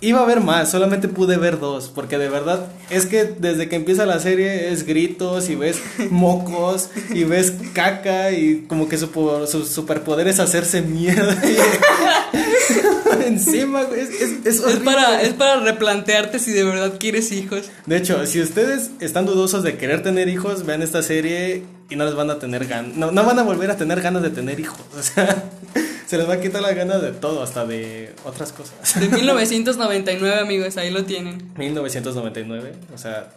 iba 0.00 0.20
a 0.20 0.22
haber 0.22 0.40
más, 0.40 0.70
solamente 0.70 1.08
pude 1.08 1.36
ver 1.36 1.58
dos, 1.58 1.90
porque 1.94 2.18
de 2.18 2.28
verdad 2.28 2.66
es 2.90 3.06
que 3.06 3.24
desde 3.24 3.68
que 3.68 3.76
empieza 3.76 4.06
la 4.06 4.20
serie 4.20 4.72
es 4.72 4.86
gritos 4.86 5.48
y 5.48 5.54
ves 5.54 5.78
mocos 6.10 6.90
y 7.12 7.24
ves 7.24 7.52
caca 7.72 8.32
y 8.32 8.64
como 8.68 8.88
que 8.88 8.98
su, 8.98 9.06
su 9.50 9.64
superpoder 9.64 10.28
es 10.28 10.40
hacerse 10.40 10.82
mierda 10.82 11.36
encima, 13.26 13.84
güey, 13.84 14.00
es, 14.00 14.10
es, 14.10 14.30
es 14.44 14.60
Es 14.60 14.78
para, 14.80 15.22
es 15.22 15.32
para 15.34 15.60
replantearte 15.60 16.38
si 16.38 16.52
de 16.52 16.64
verdad 16.64 16.94
quieres 16.98 17.32
hijos. 17.32 17.70
De 17.86 17.96
hecho, 17.96 18.26
si 18.26 18.40
ustedes 18.40 18.90
están 19.00 19.26
dudosos 19.26 19.62
de 19.62 19.76
querer 19.76 20.02
tener 20.02 20.28
hijos, 20.28 20.66
vean 20.66 20.82
esta 20.82 21.02
serie 21.02 21.62
y 21.90 21.96
no 21.96 22.04
les 22.04 22.14
van 22.14 22.30
a 22.30 22.38
tener 22.38 22.66
ganas, 22.66 22.96
no, 22.96 23.10
no 23.10 23.24
van 23.24 23.38
a 23.38 23.42
volver 23.42 23.70
a 23.70 23.76
tener 23.76 24.00
ganas 24.00 24.22
de 24.22 24.30
tener 24.30 24.58
hijos, 24.60 24.80
o 24.98 25.02
sea, 25.02 25.44
se 26.06 26.16
les 26.18 26.28
va 26.28 26.34
a 26.34 26.40
quitar 26.40 26.62
las 26.62 26.74
ganas 26.74 27.02
de 27.02 27.12
todo, 27.12 27.42
hasta 27.42 27.66
de 27.66 28.14
otras 28.24 28.52
cosas. 28.52 28.98
De 29.00 29.08
1999, 29.16 30.40
amigos, 30.40 30.76
ahí 30.76 30.90
lo 30.90 31.04
tienen. 31.04 31.52
1999, 31.56 32.72
o 32.94 32.98
sea, 32.98 33.30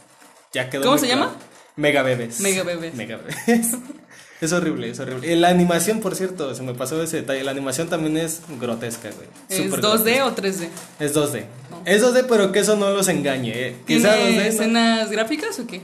ya 0.54 0.70
quedó. 0.70 0.84
¿Cómo 0.84 0.98
se 0.98 1.08
claro. 1.08 1.22
llama? 1.24 1.36
Mega 1.76 2.02
Bebés. 2.04 2.40
Mega 2.40 2.64
Bebés. 2.64 2.94
Mega 2.96 3.18
Bebés. 3.18 3.72
Es 4.40 4.54
horrible, 4.54 4.92
es 4.92 5.00
horrible. 5.00 5.36
La 5.36 5.50
animación, 5.50 6.00
por 6.00 6.14
cierto, 6.14 6.54
se 6.54 6.62
me 6.62 6.76
pasó 6.76 7.02
ese 7.02 7.18
detalle. 7.22 7.44
La 7.44 7.50
animación 7.50 7.90
también 7.90 8.18
es 8.18 8.42
grotesca, 8.62 9.10
güey. 9.10 9.28
¿Es 9.50 9.58
Súper 9.66 9.82
2D 9.82 10.18
grotesca. 10.18 10.26
o 10.28 10.36
3D? 10.36 10.70
Es 11.00 11.16
2D. 11.16 11.46
No. 11.72 11.82
Es 11.86 12.04
2D, 12.04 12.26
pero 12.30 12.52
que 12.52 12.60
eso 12.60 12.76
no 12.76 12.92
los 12.92 13.08
engañe, 13.08 13.52
eh. 13.70 13.76
Quizá 13.88 14.16
2D. 14.16 14.18
¿Tiene 14.28 14.36
no- 14.36 14.42
escenas 14.44 15.10
gráficas 15.10 15.58
o 15.58 15.66
qué? 15.66 15.82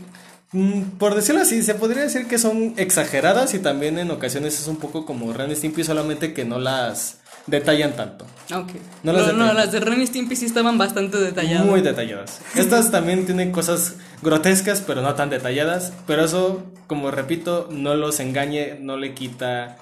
Mm, 0.54 0.98
Por 1.00 1.16
decirlo 1.16 1.42
así, 1.42 1.62
se 1.64 1.76
podría 1.76 2.04
decir 2.04 2.28
que 2.28 2.38
son 2.38 2.74
exageradas 2.78 3.54
y 3.54 3.60
también 3.60 3.98
en 4.00 4.12
ocasiones 4.12 4.60
es 4.60 4.68
un 4.68 4.78
poco 4.78 5.06
como 5.06 5.34
Ren 5.34 5.52
y 5.52 5.56
Stimpy, 5.56 5.84
solamente 5.84 6.34
que 6.34 6.46
no 6.46 6.60
las 6.60 7.18
detallan 7.48 7.96
tanto. 7.96 8.26
Ok. 8.54 8.70
No 9.04 9.12
No, 9.12 9.14
las 9.14 9.28
no, 9.28 9.34
detallan. 9.34 9.56
las 9.56 9.72
de 9.72 9.80
Ren 9.80 10.02
y 10.02 10.08
Stimpy 10.08 10.36
sí 10.36 10.46
estaban 10.46 10.78
bastante 10.78 11.18
detalladas. 11.18 11.66
Muy 11.66 11.82
detalladas. 11.82 12.40
Estas 12.56 12.92
también 12.92 13.26
tienen 13.26 13.52
cosas 13.52 13.96
grotescas, 14.22 14.82
pero 14.86 15.02
no 15.02 15.16
tan 15.16 15.30
detalladas. 15.30 15.92
Pero 16.08 16.24
eso, 16.24 16.64
como 16.88 17.10
repito, 17.12 17.68
no 17.72 17.96
los 17.96 18.20
engañe, 18.20 18.78
no 18.80 18.96
le 18.98 19.14
quita, 19.16 19.78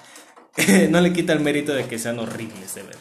no 0.90 1.00
le 1.00 1.12
quita 1.12 1.34
el 1.34 1.40
mérito 1.40 1.72
de 1.74 1.84
que 1.84 1.98
sean 1.98 2.18
horribles 2.18 2.74
de 2.74 2.82
ver. 2.82 2.96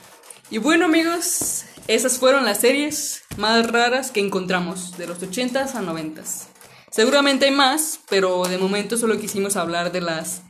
Y 0.49 0.57
bueno, 0.57 0.85
amigos, 0.85 1.63
esas 1.87 2.17
fueron 2.17 2.43
las 2.43 2.59
series 2.59 3.21
más 3.37 3.65
raras 3.71 4.11
que 4.11 4.19
encontramos 4.19 4.97
de 4.97 5.07
los 5.07 5.19
80s 5.21 5.75
a 5.75 5.81
90s. 5.81 6.47
Seguramente 6.91 7.45
hay 7.45 7.51
más, 7.51 8.01
pero 8.09 8.43
de 8.43 8.57
momento 8.57 8.97
solo 8.97 9.17
quisimos 9.17 9.55
hablar 9.55 9.91
de 9.91 10.01
las 10.01 10.41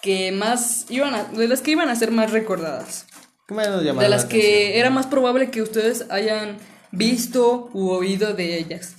que 0.00 0.32
más 0.32 0.86
iban 0.88 1.14
a, 1.14 1.24
de 1.24 1.48
las 1.48 1.60
que 1.60 1.72
iban 1.72 1.88
a 1.88 1.96
ser 1.96 2.12
más 2.12 2.30
recordadas. 2.30 3.06
¿Qué 3.48 3.54
llama 3.54 4.02
De 4.02 4.08
la 4.08 4.16
las 4.16 4.24
que 4.24 4.38
atención? 4.38 4.78
era 4.78 4.90
más 4.90 5.06
probable 5.06 5.50
que 5.50 5.60
ustedes 5.60 6.06
hayan 6.10 6.58
visto 6.92 7.68
u 7.72 7.90
oído 7.90 8.32
de 8.32 8.58
ellas. 8.58 8.94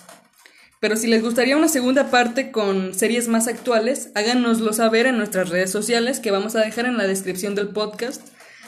Pero 0.82 0.98
si 0.98 1.08
les 1.08 1.24
gustaría 1.24 1.56
una 1.56 1.70
segunda 1.70 2.12
parte 2.12 2.52
con 2.52 2.94
series 2.94 3.30
más 3.30 3.48
actuales, 3.48 4.10
háganoslo 4.16 4.74
saber 4.74 5.06
en 5.06 5.18
nuestras 5.18 5.48
redes 5.48 5.72
sociales 5.72 6.20
que 6.20 6.32
vamos 6.32 6.58
a 6.58 6.60
dejar 6.60 6.86
en 6.86 6.98
la 6.98 7.08
descripción 7.08 7.56
del 7.56 7.70
podcast. 7.70 8.22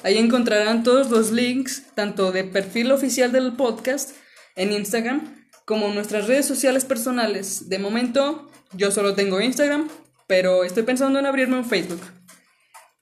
Ahí 0.04 0.17
encontrarán 0.17 0.84
todos 0.84 1.10
los 1.10 1.32
links, 1.32 1.84
tanto 1.93 2.32
de 2.32 2.45
perfil 2.45 2.93
oficial 2.93 3.34
del 3.34 3.54
podcast 3.58 4.12
en 4.56 4.71
Instagram, 4.71 5.44
como 5.65 5.89
nuestras 5.89 6.28
redes 6.28 6.45
sociales 6.45 6.86
personales. 6.86 7.69
De 7.69 7.80
momento, 7.80 8.49
yo 8.73 8.91
solo 8.91 9.15
tengo 9.15 9.41
Instagram, 9.41 9.89
pero 10.28 10.63
estoy 10.63 10.84
pensando 10.84 11.19
en 11.19 11.25
abrirme 11.25 11.58
un 11.58 11.65
Facebook. 11.65 12.01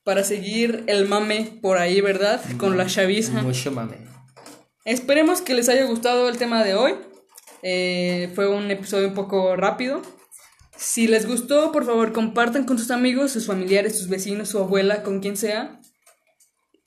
Para 0.03 0.23
seguir 0.23 0.83
el 0.87 1.07
mame 1.07 1.59
por 1.61 1.77
ahí, 1.77 2.01
¿verdad? 2.01 2.41
Con 2.57 2.77
la 2.77 2.87
chaviza. 2.87 3.41
Mucho 3.41 3.71
mame. 3.71 3.97
Esperemos 4.85 5.41
que 5.41 5.53
les 5.53 5.69
haya 5.69 5.85
gustado 5.85 6.27
el 6.27 6.37
tema 6.37 6.63
de 6.63 6.73
hoy. 6.73 6.95
Eh, 7.61 8.29
fue 8.35 8.49
un 8.49 8.69
episodio 8.69 9.07
un 9.07 9.13
poco 9.13 9.55
rápido. 9.55 10.01
Si 10.75 11.07
les 11.07 11.25
gustó, 11.25 11.71
por 11.71 11.85
favor, 11.85 12.11
compartan 12.11 12.65
con 12.65 12.77
sus 12.77 12.91
amigos, 12.91 13.31
sus 13.31 13.47
familiares, 13.47 13.97
sus 13.97 14.09
vecinos, 14.09 14.49
su 14.49 14.59
abuela, 14.59 15.03
con 15.03 15.21
quien 15.21 15.37
sea. 15.37 15.79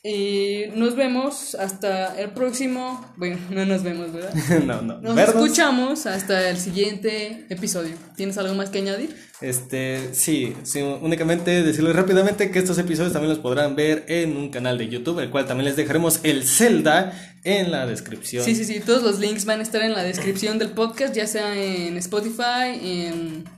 Y 0.07 0.67
nos 0.77 0.95
vemos 0.95 1.57
hasta 1.57 2.17
el 2.17 2.31
próximo. 2.31 3.05
Bueno, 3.17 3.39
no 3.51 3.67
nos 3.67 3.83
vemos, 3.83 4.13
¿verdad? 4.13 4.33
no, 4.65 4.81
no. 4.81 5.01
Nos 5.01 5.17
Vernos. 5.17 5.35
escuchamos 5.35 6.07
hasta 6.07 6.49
el 6.49 6.59
siguiente 6.59 7.45
episodio. 7.49 7.97
¿Tienes 8.15 8.39
algo 8.39 8.55
más 8.55 8.71
que 8.71 8.79
añadir? 8.79 9.17
Este, 9.41 10.15
sí, 10.15 10.55
sí, 10.63 10.81
únicamente 10.81 11.65
decirles 11.65 11.97
rápidamente 11.97 12.53
que 12.53 12.61
estos 12.61 12.79
episodios 12.79 13.13
también 13.13 13.31
los 13.31 13.41
podrán 13.41 13.75
ver 13.75 14.05
en 14.07 14.37
un 14.37 14.51
canal 14.51 14.79
de 14.79 14.89
YouTube, 14.89 15.19
el 15.19 15.31
cual 15.31 15.47
también 15.47 15.65
les 15.65 15.77
dejaremos 15.77 16.21
el 16.23 16.47
Zelda 16.47 17.13
en 17.43 17.73
la 17.73 17.85
descripción. 17.85 18.45
Sí, 18.45 18.55
sí, 18.55 18.65
sí. 18.65 18.79
Todos 18.79 19.03
los 19.03 19.19
links 19.19 19.45
van 19.45 19.59
a 19.59 19.65
estar 19.65 19.83
en 19.83 19.93
la 19.93 20.05
descripción 20.05 20.61
del 20.61 20.69
podcast, 20.69 21.17
ya 21.17 21.27
sea 21.27 21.57
en 21.57 21.97
Spotify, 21.97 22.79
en. 22.81 23.56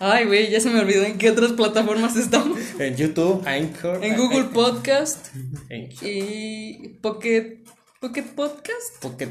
Ay, 0.00 0.26
güey, 0.26 0.48
ya 0.50 0.60
se 0.60 0.70
me 0.70 0.78
olvidó 0.80 1.02
en 1.04 1.18
qué 1.18 1.30
otras 1.30 1.52
plataformas 1.52 2.16
estamos. 2.16 2.58
En 2.78 2.96
YouTube, 2.96 3.42
Anchor. 3.46 4.04
En 4.04 4.16
Google 4.16 4.44
Podcast 4.44 5.28
Anchor. 5.70 6.08
y 6.08 6.98
Pocket, 7.02 7.64
Pocket 8.00 8.22
Podcast. 8.34 9.00
Pocket, 9.02 9.28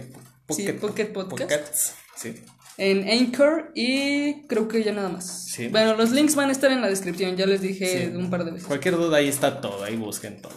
Sí, 0.50 0.68
Pocket 0.74 1.06
Podcast. 1.14 1.42
Pockets, 1.52 1.94
sí. 2.16 2.36
En 2.78 3.10
Anchor 3.10 3.72
y 3.76 4.46
creo 4.48 4.68
que 4.68 4.84
ya 4.84 4.92
nada 4.94 5.10
más. 5.10 5.46
Sí. 5.48 5.68
Bueno, 5.70 5.96
los 5.96 6.12
links 6.12 6.36
van 6.36 6.50
a 6.50 6.52
estar 6.52 6.72
en 6.72 6.82
la 6.82 6.88
descripción, 6.90 7.36
ya 7.36 7.46
les 7.46 7.62
dije 7.62 8.10
Sí. 8.12 8.16
un 8.16 8.30
par 8.30 8.44
de 8.46 8.52
veces. 8.52 8.68
Cualquier 8.68 8.96
duda 8.98 9.18
ahí 9.18 9.28
está 9.30 9.62
todo, 9.62 9.84
ahí 9.84 9.96
busquen 9.96 10.42
todo. 10.42 10.54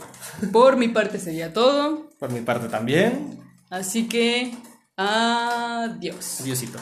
Por 0.53 0.77
mi 0.77 0.89
parte 0.89 1.19
sería 1.19 1.53
todo. 1.53 2.11
Por 2.19 2.31
mi 2.33 2.41
parte 2.41 2.69
también, 2.69 3.39
Así 3.71 4.09
que, 4.09 4.53
adiós. 4.97 6.41
Diosito. 6.45 6.79